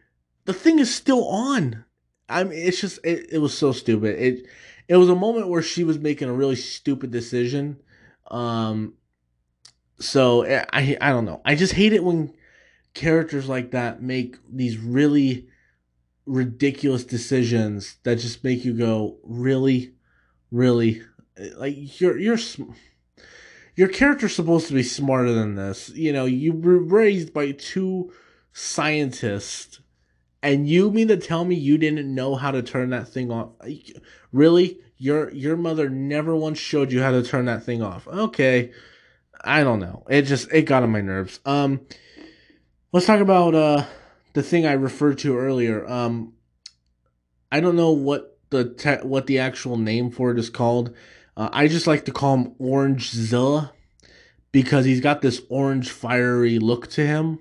the 0.45 0.53
thing 0.53 0.79
is 0.79 0.93
still 0.93 1.27
on. 1.27 1.85
I 2.27 2.43
mean, 2.43 2.57
it's 2.57 2.81
just 2.81 2.99
it, 3.03 3.27
it 3.31 3.37
was 3.37 3.55
so 3.55 3.71
stupid. 3.71 4.19
It 4.19 4.47
it 4.87 4.95
was 4.97 5.09
a 5.09 5.15
moment 5.15 5.49
where 5.49 5.61
she 5.61 5.83
was 5.83 5.99
making 5.99 6.29
a 6.29 6.33
really 6.33 6.55
stupid 6.55 7.11
decision. 7.11 7.77
Um, 8.31 8.95
so 9.99 10.45
I 10.45 10.97
I 10.99 11.09
don't 11.09 11.25
know. 11.25 11.41
I 11.45 11.55
just 11.55 11.73
hate 11.73 11.93
it 11.93 12.03
when 12.03 12.33
characters 12.93 13.47
like 13.47 13.71
that 13.71 14.01
make 14.01 14.37
these 14.51 14.77
really 14.77 15.47
ridiculous 16.27 17.03
decisions 17.03 17.97
that 18.03 18.17
just 18.17 18.43
make 18.43 18.63
you 18.63 18.73
go, 18.73 19.17
really, 19.23 19.93
really, 20.51 21.01
like 21.55 21.99
you're 21.99 22.17
you're 22.19 22.37
your 23.75 23.87
character's 23.87 24.35
supposed 24.35 24.67
to 24.67 24.73
be 24.73 24.83
smarter 24.83 25.31
than 25.31 25.55
this. 25.55 25.89
You 25.89 26.11
know, 26.11 26.25
you 26.25 26.53
were 26.53 26.79
raised 26.79 27.33
by 27.33 27.51
two 27.51 28.11
scientists, 28.51 29.79
and 30.43 30.67
you 30.67 30.91
mean 30.91 31.07
to 31.07 31.17
tell 31.17 31.45
me 31.45 31.55
you 31.55 31.77
didn't 31.77 32.13
know 32.13 32.35
how 32.35 32.51
to 32.51 32.61
turn 32.61 32.89
that 32.89 33.07
thing 33.07 33.31
off? 33.31 33.51
Really? 34.31 34.79
Your 34.97 35.31
your 35.31 35.55
mother 35.55 35.89
never 35.89 36.35
once 36.35 36.57
showed 36.57 36.91
you 36.91 37.01
how 37.01 37.11
to 37.11 37.23
turn 37.23 37.45
that 37.45 37.63
thing 37.63 37.81
off. 37.83 38.07
Okay. 38.07 38.71
I 39.43 39.63
don't 39.63 39.79
know. 39.79 40.03
It 40.09 40.23
just 40.23 40.51
it 40.51 40.63
got 40.63 40.81
on 40.81 40.89
my 40.89 41.01
nerves. 41.01 41.39
Um 41.45 41.81
let's 42.91 43.05
talk 43.05 43.19
about 43.19 43.53
uh 43.53 43.85
the 44.33 44.43
thing 44.43 44.65
I 44.65 44.73
referred 44.73 45.17
to 45.19 45.37
earlier. 45.37 45.85
Um 45.87 46.33
I 47.51 47.59
don't 47.59 47.75
know 47.75 47.91
what 47.91 48.37
the 48.49 48.73
te- 48.73 49.07
what 49.07 49.27
the 49.27 49.39
actual 49.39 49.77
name 49.77 50.11
for 50.11 50.31
it 50.31 50.39
is 50.39 50.49
called. 50.49 50.93
Uh, 51.35 51.49
I 51.51 51.67
just 51.67 51.87
like 51.87 52.05
to 52.05 52.11
call 52.11 52.35
him 52.35 52.55
Orange 52.57 53.11
Zilla 53.11 53.73
because 54.51 54.85
he's 54.85 55.01
got 55.01 55.21
this 55.21 55.41
orange 55.49 55.91
fiery 55.91 56.59
look 56.59 56.87
to 56.91 57.05
him. 57.05 57.39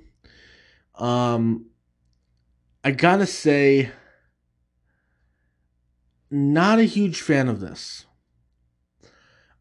Um, 0.96 1.66
I 2.84 2.90
gotta 2.90 3.26
say, 3.26 3.90
not 6.30 6.78
a 6.78 6.84
huge 6.84 7.20
fan 7.20 7.48
of 7.48 7.60
this. 7.60 8.04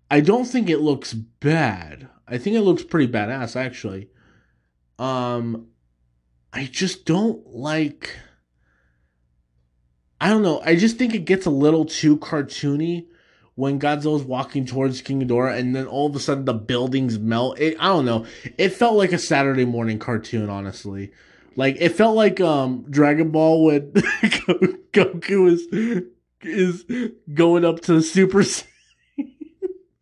I 0.09 0.19
don't 0.19 0.45
think 0.45 0.69
it 0.69 0.79
looks 0.79 1.13
bad. 1.13 2.09
I 2.27 2.37
think 2.37 2.55
it 2.55 2.61
looks 2.61 2.83
pretty 2.83 3.11
badass 3.11 3.55
actually. 3.55 4.09
Um, 4.99 5.67
I 6.55 6.69
just 6.71 7.05
don't 7.05 7.45
like. 7.53 8.17
I 10.21 10.29
don't 10.29 10.41
know. 10.41 10.61
I 10.63 10.75
just 10.75 10.97
think 10.97 11.13
it 11.13 11.25
gets 11.25 11.45
a 11.45 11.49
little 11.49 11.83
too 11.83 12.15
cartoony 12.17 13.07
when 13.55 13.77
Godzilla's 13.77 14.23
walking 14.23 14.65
towards 14.65 15.01
King 15.01 15.21
Ghidorah, 15.21 15.57
and 15.59 15.75
then 15.75 15.85
all 15.85 16.07
of 16.07 16.15
a 16.15 16.19
sudden 16.19 16.45
the 16.45 16.53
buildings 16.53 17.19
melt. 17.19 17.59
It, 17.59 17.75
I 17.77 17.87
don't 17.87 18.05
know. 18.05 18.25
It 18.57 18.69
felt 18.69 18.95
like 18.95 19.11
a 19.11 19.17
Saturday 19.17 19.65
morning 19.65 19.99
cartoon, 19.99 20.49
honestly. 20.49 21.11
Like 21.57 21.75
it 21.79 21.89
felt 21.89 22.15
like 22.15 22.39
um 22.39 22.85
Dragon 22.89 23.31
Ball 23.31 23.65
when 23.65 23.91
Goku 23.91 25.51
is 25.51 26.05
is 26.41 26.85
going 27.33 27.65
up 27.65 27.81
to 27.81 27.95
the 27.95 28.01
Super. 28.01 28.43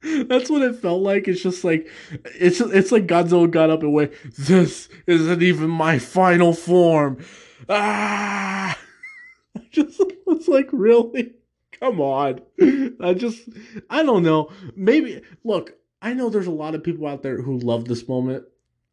That's 0.03 0.49
what 0.49 0.61
it 0.61 0.75
felt 0.75 1.01
like. 1.01 1.27
It's 1.27 1.41
just 1.41 1.63
like 1.63 1.87
it's 2.35 2.59
it's 2.59 2.91
like 2.91 3.07
Godzilla 3.07 3.49
got 3.49 3.69
up 3.69 3.83
and 3.83 3.93
went. 3.93 4.13
This 4.37 4.89
isn't 5.07 5.41
even 5.41 5.69
my 5.69 5.99
final 5.99 6.53
form. 6.53 7.23
Ah! 7.69 8.77
Just 9.71 9.99
was 10.25 10.47
like, 10.47 10.69
really? 10.71 11.33
Come 11.79 11.99
on. 11.99 12.41
I 12.99 13.13
just, 13.13 13.49
I 13.89 14.03
don't 14.03 14.23
know. 14.23 14.51
Maybe, 14.75 15.21
look, 15.43 15.73
I 16.01 16.13
know 16.13 16.29
there's 16.29 16.47
a 16.47 16.51
lot 16.51 16.75
of 16.75 16.83
people 16.83 17.07
out 17.07 17.23
there 17.23 17.41
who 17.41 17.57
love 17.57 17.85
this 17.85 18.07
moment. 18.07 18.45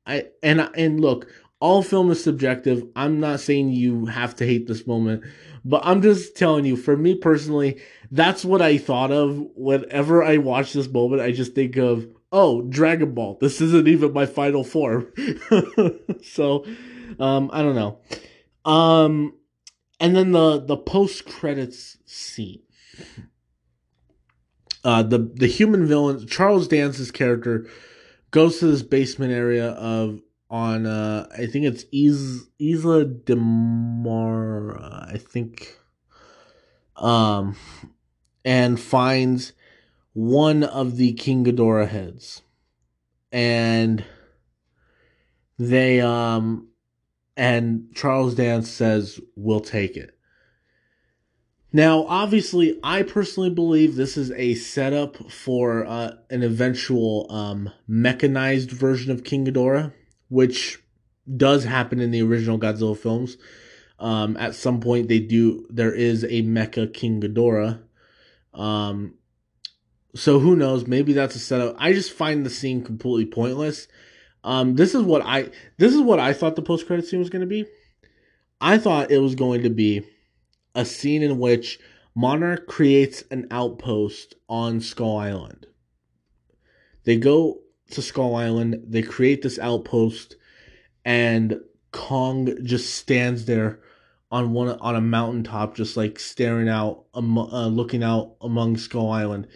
I 0.07 0.29
and 0.43 0.61
and 0.75 1.01
look, 1.01 1.29
all 1.61 1.83
film 1.83 2.11
is 2.11 2.25
subjective. 2.25 2.83
I'm 2.97 3.21
not 3.21 3.41
saying 3.41 3.71
you 3.71 4.07
have 4.07 4.35
to 4.37 4.47
hate 4.47 4.67
this 4.67 4.87
moment, 4.87 5.23
but 5.65 5.83
I'm 5.85 6.01
just 6.01 6.37
telling 6.37 6.65
you, 6.65 6.77
for 6.77 6.97
me 6.97 7.15
personally, 7.15 7.81
that's 8.11 8.45
what 8.45 8.63
I 8.63 8.79
thought 8.79 9.13
of 9.13 9.47
whenever 9.55 10.25
I 10.25 10.39
watch 10.39 10.73
this 10.73 10.89
moment. 10.89 11.21
I 11.21 11.33
just 11.33 11.55
think 11.55 11.77
of, 11.77 12.09
oh, 12.33 12.63
Dragon 12.63 13.13
Ball. 13.13 13.37
This 13.41 13.61
isn't 13.61 13.87
even 13.87 14.15
my 14.15 14.25
final 14.25 14.65
form. 14.65 15.13
so, 16.23 16.65
um, 17.19 17.51
I 17.53 17.63
don't 17.63 17.75
know. 17.75 18.01
Um, 18.65 19.35
and 20.01 20.17
then 20.17 20.33
the 20.33 20.59
the 20.59 20.77
post 20.77 21.27
credits 21.27 21.99
scene. 22.07 22.63
Uh, 24.83 25.03
the 25.03 25.19
the 25.19 25.47
human 25.47 25.87
villain 25.87 26.27
Charles 26.27 26.69
Dance's 26.69 27.11
character 27.11 27.69
goes 28.31 28.59
to 28.59 28.67
this 28.67 28.83
basement 28.83 29.33
area 29.33 29.69
of 29.73 30.21
on 30.51 30.85
uh 30.85 31.29
I 31.33 31.47
think 31.47 31.65
it's 31.65 31.85
Is, 31.93 32.49
Isla 32.61 33.07
Mar 33.37 34.79
I 34.81 35.17
think 35.17 35.79
um 36.97 37.57
and 38.45 38.79
finds 38.81 39.53
one 40.13 40.65
of 40.65 40.97
the 40.97 41.13
King 41.13 41.45
Ghidorah 41.45 41.89
heads. 41.89 42.43
And 43.33 44.05
they 45.59 46.01
um 46.01 46.69
and 47.37 47.87
Charles 47.95 48.35
Dance 48.35 48.69
says 48.71 49.21
we'll 49.37 49.61
take 49.61 49.97
it. 49.97 50.17
Now, 51.73 52.05
obviously, 52.09 52.81
I 52.83 53.05
personally 53.05 53.51
believe 53.51 53.95
this 53.95 54.17
is 54.17 54.33
a 54.33 54.55
setup 54.55 55.31
for 55.31 55.87
uh, 55.87 56.15
an 56.29 56.43
eventual 56.43 57.29
um, 57.31 57.71
mechanized 57.87 58.73
version 58.73 59.13
of 59.13 59.23
King 59.23 59.47
Ghidorah, 59.47 59.93
which 60.31 60.83
does 61.37 61.65
happen 61.65 62.01
in 62.01 62.11
the 62.11 62.23
original 62.23 62.59
Godzilla 62.59 62.97
films. 62.97 63.37
Um, 63.99 64.39
at 64.39 64.55
some 64.55 64.81
point, 64.81 65.09
they 65.09 65.19
do. 65.19 65.67
There 65.69 65.93
is 65.93 66.25
a 66.25 66.43
Mecha 66.43 66.93
King 66.93 67.21
Ghidorah. 67.21 67.83
Um, 68.55 69.15
so 70.15 70.39
who 70.39 70.57
knows? 70.57 70.87
Maybe 70.87 71.13
that's 71.13 71.37
a 71.37 71.39
setup. 71.39 71.77
I 71.79 71.93
just 71.93 72.13
find 72.13 72.45
the 72.45 72.51
scene 72.51 72.83
completely 72.83 73.27
pointless. 73.27 73.87
Um, 74.43 74.75
this 74.77 74.95
is 74.95 75.03
what 75.03 75.23
I 75.23 75.51
this 75.77 75.93
is 75.93 76.01
what 76.01 76.19
I 76.19 76.33
thought 76.33 76.57
the 76.57 76.63
post 76.63 76.87
credit 76.87 77.07
scene 77.07 77.21
was 77.21 77.29
going 77.29 77.43
to 77.43 77.47
be. 77.47 77.67
I 78.61 78.79
thought 78.79 79.11
it 79.11 79.19
was 79.19 79.35
going 79.35 79.63
to 79.63 79.71
be 79.71 80.03
a 80.75 80.85
scene 80.85 81.23
in 81.23 81.39
which 81.39 81.79
Monarch 82.15 82.67
creates 82.67 83.23
an 83.31 83.47
outpost 83.51 84.35
on 84.49 84.81
Skull 84.81 85.19
Island. 85.19 85.67
They 87.05 87.17
go 87.17 87.61
to 87.91 88.03
Skull 88.03 88.35
Island, 88.37 88.83
they 88.87 89.03
create 89.03 89.43
this 89.43 89.59
outpost, 89.59 90.37
and 91.05 91.61
Kong 91.93 92.57
just 92.63 92.95
stands 92.95 93.47
there 93.47 93.81
on 94.31 94.53
one 94.53 94.69
on 94.81 94.97
a 94.97 95.01
mountaintop, 95.01 95.75
just 95.75 95.97
like 95.97 96.19
staring 96.19 96.69
out, 96.69 97.05
uh, 97.15 97.67
looking 97.67 98.03
out 98.03 98.37
among 98.41 98.77
Skull 98.77 99.11
Island, 99.11 99.49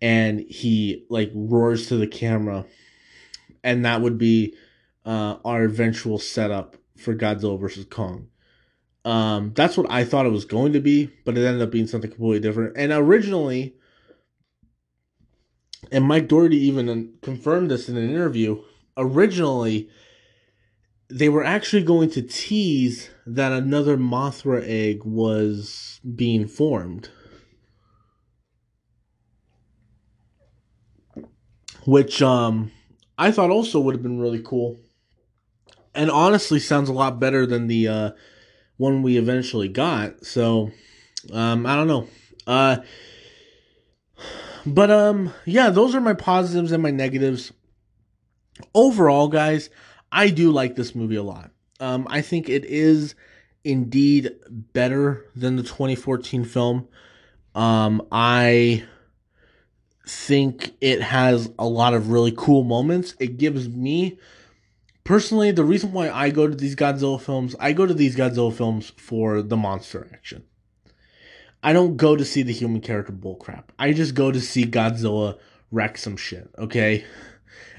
and 0.00 0.40
he 0.40 1.06
like 1.08 1.30
roars 1.34 1.88
to 1.88 1.96
the 1.96 2.06
camera, 2.06 2.66
and 3.64 3.84
that 3.84 4.02
would 4.02 4.18
be 4.18 4.54
uh, 5.04 5.36
our 5.44 5.64
eventual 5.64 6.18
setup 6.18 6.76
for 6.96 7.14
Godzilla 7.14 7.58
versus 7.58 7.86
Kong. 7.86 8.28
Um, 9.04 9.52
that's 9.54 9.76
what 9.76 9.90
I 9.90 10.04
thought 10.04 10.26
it 10.26 10.32
was 10.32 10.44
going 10.44 10.74
to 10.74 10.80
be, 10.80 11.10
but 11.24 11.36
it 11.36 11.44
ended 11.44 11.62
up 11.62 11.70
being 11.70 11.86
something 11.86 12.10
completely 12.10 12.40
different. 12.40 12.76
And 12.76 12.92
originally, 12.92 13.74
and 15.90 16.04
Mike 16.04 16.28
Dougherty 16.28 16.58
even 16.58 17.14
confirmed 17.22 17.70
this 17.70 17.88
in 17.88 17.96
an 17.96 18.08
interview. 18.08 18.62
Originally, 18.96 19.88
they 21.08 21.28
were 21.28 21.44
actually 21.44 21.82
going 21.82 22.10
to 22.10 22.22
tease 22.22 23.10
that 23.26 23.52
another 23.52 23.96
Mothra 23.96 24.62
egg 24.64 25.04
was 25.04 26.00
being 26.16 26.46
formed. 26.46 27.10
Which 31.84 32.22
um 32.22 32.70
I 33.18 33.30
thought 33.32 33.50
also 33.50 33.80
would 33.80 33.94
have 33.94 34.02
been 34.02 34.20
really 34.20 34.42
cool. 34.42 34.78
And 35.94 36.10
honestly 36.10 36.60
sounds 36.60 36.88
a 36.88 36.92
lot 36.94 37.20
better 37.20 37.44
than 37.44 37.66
the 37.66 37.88
uh 37.88 38.10
one 38.76 39.02
we 39.02 39.16
eventually 39.18 39.68
got. 39.68 40.24
So, 40.24 40.70
um, 41.32 41.66
I 41.66 41.76
don't 41.76 41.86
know. 41.86 42.08
Uh, 42.46 42.78
but 44.66 44.90
um, 44.90 45.32
yeah, 45.44 45.70
those 45.70 45.94
are 45.94 46.00
my 46.00 46.14
positives 46.14 46.72
and 46.72 46.82
my 46.82 46.90
negatives. 46.90 47.52
Overall, 48.74 49.28
guys, 49.28 49.70
I 50.10 50.28
do 50.28 50.50
like 50.50 50.76
this 50.76 50.94
movie 50.94 51.16
a 51.16 51.22
lot. 51.22 51.50
Um, 51.80 52.06
I 52.08 52.20
think 52.20 52.48
it 52.48 52.64
is 52.64 53.14
indeed 53.64 54.32
better 54.50 55.26
than 55.34 55.56
the 55.56 55.62
2014 55.62 56.44
film. 56.44 56.88
Um, 57.54 58.06
I 58.12 58.84
think 60.06 60.74
it 60.80 61.00
has 61.02 61.50
a 61.58 61.66
lot 61.66 61.94
of 61.94 62.10
really 62.10 62.32
cool 62.36 62.64
moments. 62.64 63.14
It 63.18 63.38
gives 63.38 63.68
me 63.68 64.18
personally, 65.04 65.50
the 65.50 65.64
reason 65.64 65.92
why 65.92 66.10
I 66.10 66.30
go 66.30 66.46
to 66.46 66.54
these 66.54 66.76
Godzilla 66.76 67.20
films, 67.20 67.54
I 67.58 67.72
go 67.72 67.86
to 67.86 67.94
these 67.94 68.16
Godzilla 68.16 68.52
films 68.52 68.92
for 68.96 69.42
the 69.42 69.56
monster 69.56 70.08
action. 70.12 70.44
I 71.62 71.72
don't 71.72 71.96
go 71.96 72.16
to 72.16 72.24
see 72.24 72.42
the 72.42 72.52
human 72.52 72.80
character 72.80 73.12
bullcrap. 73.12 73.64
I 73.78 73.92
just 73.92 74.14
go 74.14 74.32
to 74.32 74.40
see 74.40 74.64
Godzilla 74.64 75.38
wreck 75.70 75.96
some 75.96 76.16
shit, 76.16 76.50
okay? 76.58 77.04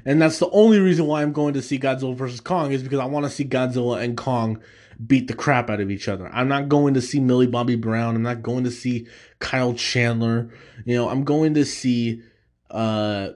And 0.06 0.22
that's 0.22 0.40
the 0.40 0.50
only 0.50 0.80
reason 0.80 1.06
why 1.06 1.22
I'm 1.22 1.34
going 1.34 1.54
to 1.56 1.62
see 1.62 1.80
Godzilla 1.80 2.16
versus 2.16 2.40
Kong 2.40 2.72
is 2.72 2.84
because 2.84 3.00
I 3.00 3.06
want 3.06 3.26
to 3.26 3.32
see 3.32 3.46
Godzilla 3.46 4.02
and 4.02 4.18
Kong 4.18 4.62
beat 5.06 5.28
the 5.28 5.34
crap 5.34 5.70
out 5.70 5.80
of 5.80 5.92
each 5.92 6.08
other. 6.08 6.30
I'm 6.34 6.48
not 6.48 6.70
going 6.70 6.94
to 6.94 7.02
see 7.02 7.20
Millie 7.20 7.48
Bobby 7.48 7.76
Brown. 7.76 8.16
I'm 8.16 8.22
not 8.22 8.42
going 8.42 8.64
to 8.64 8.72
see 8.72 9.08
Kyle 9.40 9.74
Chandler. 9.74 10.50
You 10.86 10.96
know, 10.96 11.10
I'm 11.10 11.24
going 11.24 11.54
to 11.56 11.66
see 11.66 12.22
uh, 12.70 13.30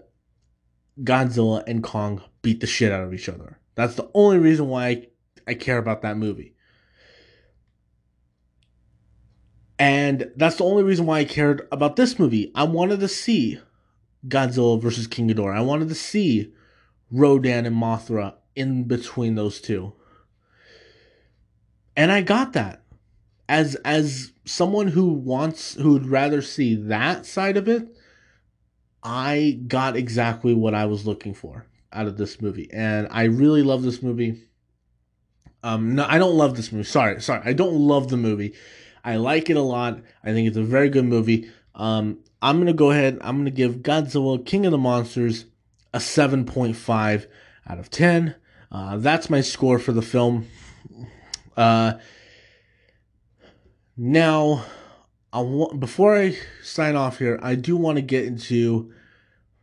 Godzilla 1.02 1.64
and 1.68 1.84
Kong 1.84 2.22
beat 2.42 2.60
the 2.60 2.68
shit 2.68 2.92
out 2.92 3.04
of 3.04 3.14
each 3.14 3.30
other. 3.30 3.60
That's 3.76 3.96
the 3.96 4.10
only 4.14 4.40
reason 4.40 4.68
why 4.68 4.88
I, 4.88 5.08
I 5.48 5.54
care 5.54 5.78
about 5.78 6.02
that 6.02 6.18
movie. 6.18 6.56
And 9.80 10.32
that's 10.36 10.56
the 10.58 10.64
only 10.64 10.84
reason 10.84 11.06
why 11.06 11.20
I 11.20 11.26
cared 11.26 11.68
about 11.72 11.96
this 11.96 12.18
movie. 12.18 12.52
I 12.56 12.64
wanted 12.64 13.00
to 13.02 13.08
see 13.08 13.60
Godzilla 14.28 14.82
versus 14.82 15.08
King 15.08 15.30
Ghidorah. 15.30 15.58
I 15.58 15.62
wanted 15.62 15.90
to 15.90 15.96
see 15.96 16.54
Rodan 17.12 17.66
and 17.66 17.76
Mothra 17.76 18.36
in 18.56 18.86
between 18.86 19.36
those 19.36 19.62
two. 19.62 19.94
And 21.96 22.12
I 22.12 22.22
got 22.22 22.54
that. 22.54 22.84
As 23.50 23.76
as 23.76 24.34
someone 24.46 24.90
who 24.90 25.14
wants 25.14 25.76
who 25.76 25.94
would 25.94 26.08
rather 26.08 26.42
see 26.42 26.76
that 26.76 27.26
side 27.26 27.56
of 27.56 27.70
it, 27.70 27.88
I 29.04 29.62
got 29.68 29.96
exactly 29.96 30.54
what 30.54 30.74
I 30.74 30.86
was 30.86 31.08
looking 31.08 31.34
for 31.34 31.66
out 31.94 32.08
of 32.08 32.18
this 32.18 32.42
movie, 32.42 32.70
and 32.74 33.08
I 33.10 33.24
really 33.24 33.64
love 33.64 33.84
this 33.84 34.04
movie. 34.04 34.44
Um, 35.64 35.96
no, 35.96 36.06
I 36.08 36.18
don't 36.18 36.36
love 36.36 36.58
this 36.58 36.74
movie. 36.74 36.84
Sorry, 36.84 37.22
sorry, 37.22 37.42
I 37.46 37.54
don't 37.54 37.74
love 37.76 38.10
the 38.10 38.18
movie. 38.18 38.54
I 39.08 39.16
like 39.16 39.50
it 39.50 39.56
a 39.56 39.62
lot. 39.62 40.02
I 40.22 40.34
think 40.34 40.50
it's 40.50 40.58
a 40.58 40.64
very 40.64 40.90
good 40.90 41.06
movie. 41.06 41.50
Um, 41.74 42.20
I'm 42.42 42.60
gonna 42.60 42.74
go 42.74 42.92
ahead. 42.92 43.18
I'm 43.22 43.38
gonna 43.38 43.52
give 43.52 43.78
Godzilla 43.78 44.46
King 44.46 44.66
of 44.66 44.74
the 44.74 44.78
Monsters 44.78 45.46
a 45.94 46.00
7.5 46.00 47.26
out 47.70 47.80
of 47.80 47.90
10. 47.90 48.36
Uh, 48.70 48.98
that's 48.98 49.30
my 49.30 49.40
score 49.40 49.80
for 49.80 49.94
the 49.94 50.02
film. 50.02 50.48
Uh, 51.56 51.94
now, 53.96 54.66
I 55.32 55.40
want 55.40 55.80
before 55.80 56.20
I 56.20 56.38
sign 56.62 56.98
off 56.98 57.20
here, 57.20 57.40
I 57.42 57.56
do 57.56 57.78
want 57.78 57.96
to 57.96 58.02
get 58.02 58.26
into 58.26 58.92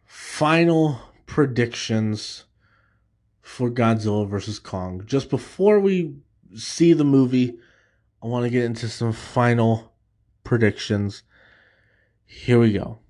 final 0.07 0.99
predictions 1.27 2.45
for 3.43 3.71
Godzilla 3.71 4.27
versus 4.27 4.59
Kong. 4.59 5.03
Just 5.05 5.29
before 5.29 5.81
we 5.81 6.15
see 6.55 6.95
the 6.95 7.05
movie, 7.05 7.59
I 8.25 8.27
want 8.27 8.45
to 8.45 8.51
get 8.51 8.65
into 8.65 8.89
some 8.89 9.13
final 9.13 9.93
predictions. 10.45 11.25
Here 12.25 12.59
we 12.59 12.73
go. 12.73 13.01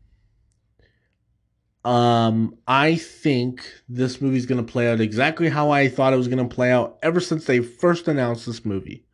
Um, 1.84 2.58
I 2.66 2.96
think 2.96 3.64
this 3.88 4.20
movie's 4.20 4.46
going 4.46 4.64
to 4.64 4.72
play 4.72 4.90
out 4.90 5.00
exactly 5.00 5.48
how 5.48 5.70
I 5.70 5.88
thought 5.88 6.12
it 6.12 6.16
was 6.16 6.26
going 6.26 6.46
to 6.46 6.52
play 6.52 6.72
out 6.72 6.98
ever 7.00 7.20
since 7.20 7.44
they 7.44 7.60
first 7.60 8.08
announced 8.08 8.44
this 8.44 8.64
movie. 8.64 9.06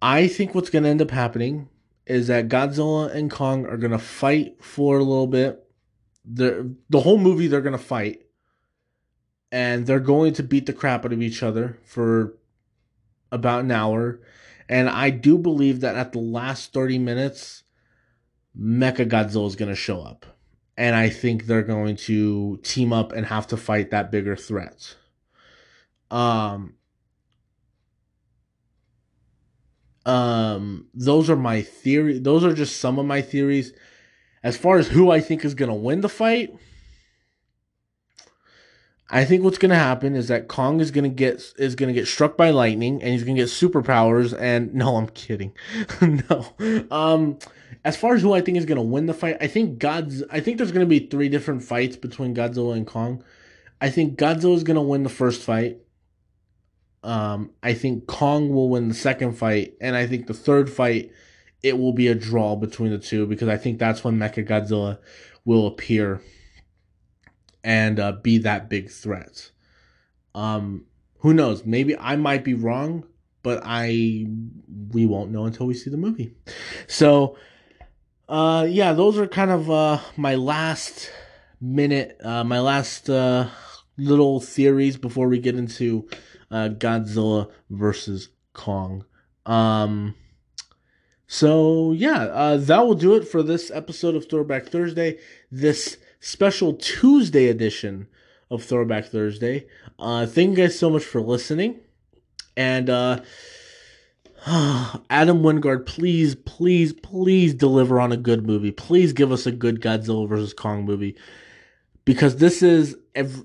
I 0.00 0.28
think 0.28 0.54
what's 0.54 0.70
going 0.70 0.84
to 0.84 0.88
end 0.88 1.02
up 1.02 1.10
happening 1.10 1.68
is 2.06 2.28
that 2.28 2.48
Godzilla 2.48 3.14
and 3.14 3.30
Kong 3.30 3.66
are 3.66 3.76
going 3.76 3.92
to 3.92 3.98
fight 3.98 4.64
for 4.64 4.96
a 4.96 5.04
little 5.04 5.26
bit. 5.26 5.62
The 6.24 6.74
the 6.88 7.00
whole 7.00 7.18
movie 7.18 7.48
they're 7.48 7.60
going 7.60 7.72
to 7.76 7.78
fight 7.78 8.22
and 9.50 9.86
they're 9.86 10.00
going 10.00 10.32
to 10.34 10.42
beat 10.42 10.66
the 10.66 10.72
crap 10.72 11.04
out 11.04 11.12
of 11.12 11.20
each 11.20 11.42
other 11.42 11.78
for 11.84 12.36
about 13.32 13.64
an 13.64 13.72
hour. 13.72 14.20
And 14.68 14.88
I 14.88 15.10
do 15.10 15.36
believe 15.36 15.80
that 15.80 15.96
at 15.96 16.12
the 16.12 16.20
last 16.20 16.72
30 16.72 16.98
minutes 16.98 17.64
Mecha 18.56 19.08
Godzilla 19.08 19.48
is 19.48 19.56
going 19.56 19.70
to 19.70 19.74
show 19.74 20.00
up 20.00 20.26
and 20.76 20.96
I 20.96 21.08
think 21.08 21.46
they're 21.46 21.62
going 21.62 21.96
to 21.96 22.58
team 22.62 22.92
up 22.92 23.12
and 23.12 23.26
have 23.26 23.46
to 23.48 23.56
fight 23.56 23.90
that 23.90 24.10
bigger 24.10 24.36
threat. 24.36 24.96
Um, 26.10 26.74
um, 30.06 30.88
those 30.94 31.28
are 31.28 31.36
my 31.36 31.62
theory. 31.62 32.18
Those 32.18 32.44
are 32.44 32.54
just 32.54 32.78
some 32.78 32.98
of 32.98 33.06
my 33.06 33.22
theories. 33.22 33.72
As 34.42 34.56
far 34.56 34.78
as 34.78 34.88
who 34.88 35.10
I 35.10 35.20
think 35.20 35.44
is 35.44 35.54
going 35.54 35.68
to 35.68 35.74
win 35.74 36.00
the 36.00 36.08
fight, 36.08 36.54
I 39.10 39.24
think 39.24 39.44
what's 39.44 39.58
going 39.58 39.70
to 39.70 39.76
happen 39.76 40.14
is 40.14 40.28
that 40.28 40.48
Kong 40.48 40.80
is 40.80 40.90
going 40.90 41.04
to 41.04 41.14
get 41.14 41.52
is 41.58 41.74
going 41.74 41.88
to 41.88 41.92
get 41.92 42.08
struck 42.08 42.36
by 42.36 42.50
lightning 42.50 43.02
and 43.02 43.12
he's 43.12 43.24
going 43.24 43.36
to 43.36 43.42
get 43.42 43.50
superpowers. 43.50 44.36
And 44.38 44.74
no, 44.74 44.96
I'm 44.96 45.08
kidding. 45.08 45.52
no. 46.00 46.86
Um, 46.90 47.38
as 47.84 47.96
far 47.96 48.14
as 48.14 48.22
who 48.22 48.32
I 48.32 48.40
think 48.40 48.56
is 48.58 48.64
going 48.64 48.76
to 48.76 48.82
win 48.82 49.06
the 49.06 49.14
fight, 49.14 49.36
I 49.40 49.48
think 49.48 49.78
God's. 49.78 50.22
I 50.30 50.40
think 50.40 50.56
there's 50.58 50.72
going 50.72 50.86
to 50.86 51.00
be 51.00 51.06
three 51.06 51.28
different 51.28 51.62
fights 51.62 51.96
between 51.96 52.34
Godzilla 52.34 52.76
and 52.76 52.86
Kong. 52.86 53.22
I 53.80 53.90
think 53.90 54.18
Godzilla 54.18 54.54
is 54.54 54.64
going 54.64 54.76
to 54.76 54.82
win 54.82 55.02
the 55.02 55.08
first 55.08 55.42
fight. 55.42 55.78
Um, 57.02 57.50
I 57.62 57.74
think 57.74 58.06
Kong 58.06 58.50
will 58.50 58.70
win 58.70 58.88
the 58.88 58.94
second 58.94 59.32
fight, 59.32 59.74
and 59.80 59.96
I 59.96 60.06
think 60.06 60.28
the 60.28 60.34
third 60.34 60.70
fight 60.70 61.10
it 61.62 61.78
will 61.78 61.92
be 61.92 62.08
a 62.08 62.14
draw 62.14 62.56
between 62.56 62.90
the 62.90 62.98
two 62.98 63.26
because 63.26 63.48
I 63.48 63.56
think 63.56 63.78
that's 63.78 64.02
when 64.02 64.18
Mecha 64.18 64.46
Godzilla 64.46 64.98
will 65.44 65.66
appear 65.66 66.20
and 67.64 68.00
uh, 68.00 68.12
be 68.12 68.38
that 68.38 68.68
big 68.68 68.90
threat. 68.90 69.50
Um, 70.34 70.86
who 71.18 71.32
knows? 71.32 71.64
Maybe 71.64 71.96
I 71.96 72.16
might 72.16 72.44
be 72.44 72.54
wrong, 72.54 73.04
but 73.42 73.62
I 73.64 74.26
we 74.92 75.06
won't 75.06 75.30
know 75.30 75.44
until 75.44 75.66
we 75.66 75.74
see 75.74 75.90
the 75.90 75.96
movie. 75.96 76.34
So 76.86 77.36
uh, 78.28 78.66
yeah, 78.68 78.92
those 78.92 79.18
are 79.18 79.26
kind 79.26 79.50
of 79.50 79.70
uh, 79.70 79.98
my 80.16 80.34
last 80.34 81.10
minute, 81.60 82.18
uh, 82.24 82.44
my 82.44 82.60
last 82.60 83.08
uh, 83.08 83.48
little 83.96 84.40
theories 84.40 84.96
before 84.96 85.28
we 85.28 85.38
get 85.38 85.54
into 85.54 86.08
uh, 86.50 86.70
Godzilla 86.70 87.50
versus 87.70 88.28
Kong. 88.52 89.04
Um, 89.46 90.14
so 91.26 91.92
yeah, 91.92 92.24
uh, 92.24 92.56
that 92.56 92.86
will 92.86 92.94
do 92.94 93.14
it 93.14 93.26
for 93.26 93.42
this 93.42 93.70
episode 93.70 94.14
of 94.14 94.28
Throwback 94.28 94.66
Thursday. 94.66 95.18
This 95.50 95.98
special 96.22 96.74
Tuesday 96.74 97.48
edition 97.48 98.06
of 98.48 98.62
Throwback 98.62 99.06
Thursday. 99.06 99.66
Uh, 99.98 100.24
thank 100.24 100.50
you 100.50 100.64
guys 100.64 100.78
so 100.78 100.88
much 100.88 101.04
for 101.04 101.20
listening, 101.20 101.80
and 102.56 102.88
uh 102.88 103.20
Adam 104.46 105.42
Wingard, 105.42 105.86
please, 105.86 106.34
please, 106.34 106.92
please 106.92 107.54
deliver 107.54 108.00
on 108.00 108.10
a 108.10 108.16
good 108.16 108.44
movie. 108.44 108.72
Please 108.72 109.12
give 109.12 109.30
us 109.30 109.46
a 109.46 109.52
good 109.52 109.80
Godzilla 109.80 110.28
versus 110.28 110.52
Kong 110.52 110.84
movie. 110.84 111.16
Because 112.04 112.36
this 112.36 112.62
is 112.62 112.96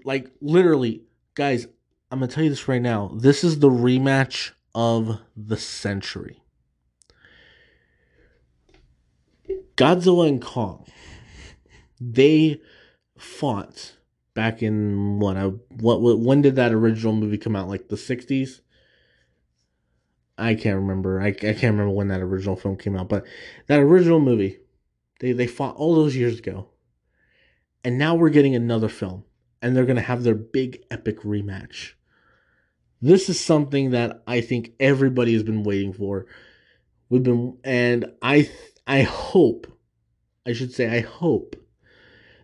like 0.04 0.32
literally, 0.42 1.04
guys, 1.36 1.68
I'm 2.10 2.20
gonna 2.20 2.32
tell 2.32 2.44
you 2.44 2.50
this 2.50 2.68
right 2.68 2.82
now. 2.82 3.12
This 3.16 3.44
is 3.44 3.60
the 3.60 3.70
rematch 3.70 4.52
of 4.74 5.20
the 5.36 5.58
century. 5.58 6.42
Godzilla 9.76 10.28
and 10.28 10.42
Kong. 10.42 10.88
They 12.00 12.62
fought 13.18 13.94
back 14.34 14.62
in 14.62 15.20
what? 15.20 15.38
I, 15.38 15.46
what? 15.46 16.02
When 16.02 16.42
did 16.42 16.56
that 16.56 16.74
original 16.74 17.14
movie 17.14 17.38
come 17.38 17.56
out? 17.56 17.68
Like 17.68 17.88
the 17.88 17.96
60s? 17.96 18.62
I 20.38 20.54
can't 20.54 20.76
remember. 20.76 21.20
I, 21.20 21.30
I 21.30 21.32
can't 21.32 21.64
remember 21.64 21.90
when 21.90 22.10
that 22.10 22.22
original 22.22 22.56
film 22.56 22.78
came 22.78 22.96
out, 22.96 23.10
but 23.10 23.26
that 23.68 23.80
original 23.80 24.20
movie, 24.20 24.60
they 25.20 25.32
they 25.32 25.48
fought 25.48 25.76
all 25.76 25.96
those 25.96 26.16
years 26.16 26.38
ago, 26.40 26.70
and 27.84 27.98
now 27.98 28.16
we're 28.16 28.30
getting 28.30 28.56
another 28.56 28.90
film, 28.90 29.24
and 29.62 29.76
they're 29.76 29.86
gonna 29.86 30.02
have 30.02 30.24
their 30.24 30.36
big 30.36 30.84
epic 30.92 31.22
rematch. 31.22 31.94
This 33.02 33.30
is 33.30 33.40
something 33.40 33.92
that 33.92 34.24
I 34.28 34.42
think 34.42 34.74
everybody 34.80 35.34
has 35.34 35.44
been 35.44 35.64
waiting 35.64 35.94
for. 35.94 36.28
We've 37.10 37.24
been, 37.24 37.58
and 37.64 38.14
I 38.22 38.50
I 38.86 39.02
hope, 39.02 39.66
I 40.46 40.54
should 40.54 40.74
say, 40.74 40.88
I 40.96 41.02
hope 41.02 41.56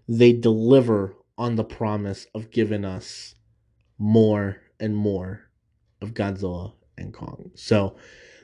they 0.08 0.34
deliver 0.34 1.16
on 1.38 1.56
the 1.56 1.64
promise 1.64 2.28
of 2.36 2.52
giving 2.52 2.86
us 2.86 3.36
more 3.98 4.58
and 4.80 4.96
more 4.96 5.50
of 6.02 6.14
Godzilla 6.14 6.74
and 6.98 7.14
Kong. 7.14 7.52
So 7.56 7.96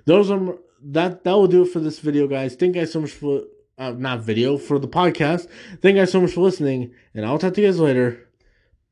those 0.05 0.31
are 0.31 0.57
that 0.81 1.23
that 1.23 1.33
will 1.33 1.47
do 1.47 1.63
it 1.63 1.71
for 1.71 1.79
this 1.79 1.99
video, 1.99 2.27
guys. 2.27 2.55
Thank 2.55 2.75
you 2.75 2.81
guys 2.81 2.91
so 2.91 3.01
much 3.01 3.11
for 3.11 3.43
uh, 3.77 3.91
not 3.91 4.21
video 4.21 4.57
for 4.57 4.79
the 4.79 4.87
podcast. 4.87 5.47
Thank 5.81 5.95
you 5.95 6.01
guys 6.01 6.11
so 6.11 6.21
much 6.21 6.31
for 6.31 6.41
listening, 6.41 6.93
and 7.13 7.25
I'll 7.25 7.39
talk 7.39 7.53
to 7.55 7.61
you 7.61 7.67
guys 7.67 7.79
later. 7.79 8.27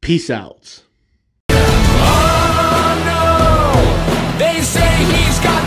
Peace 0.02 0.30
out. 0.30 0.84
Oh, 1.50 3.04
no. 3.06 4.38
They 4.38 4.62
say 4.62 4.88
he's 4.88 5.40
got 5.40 5.67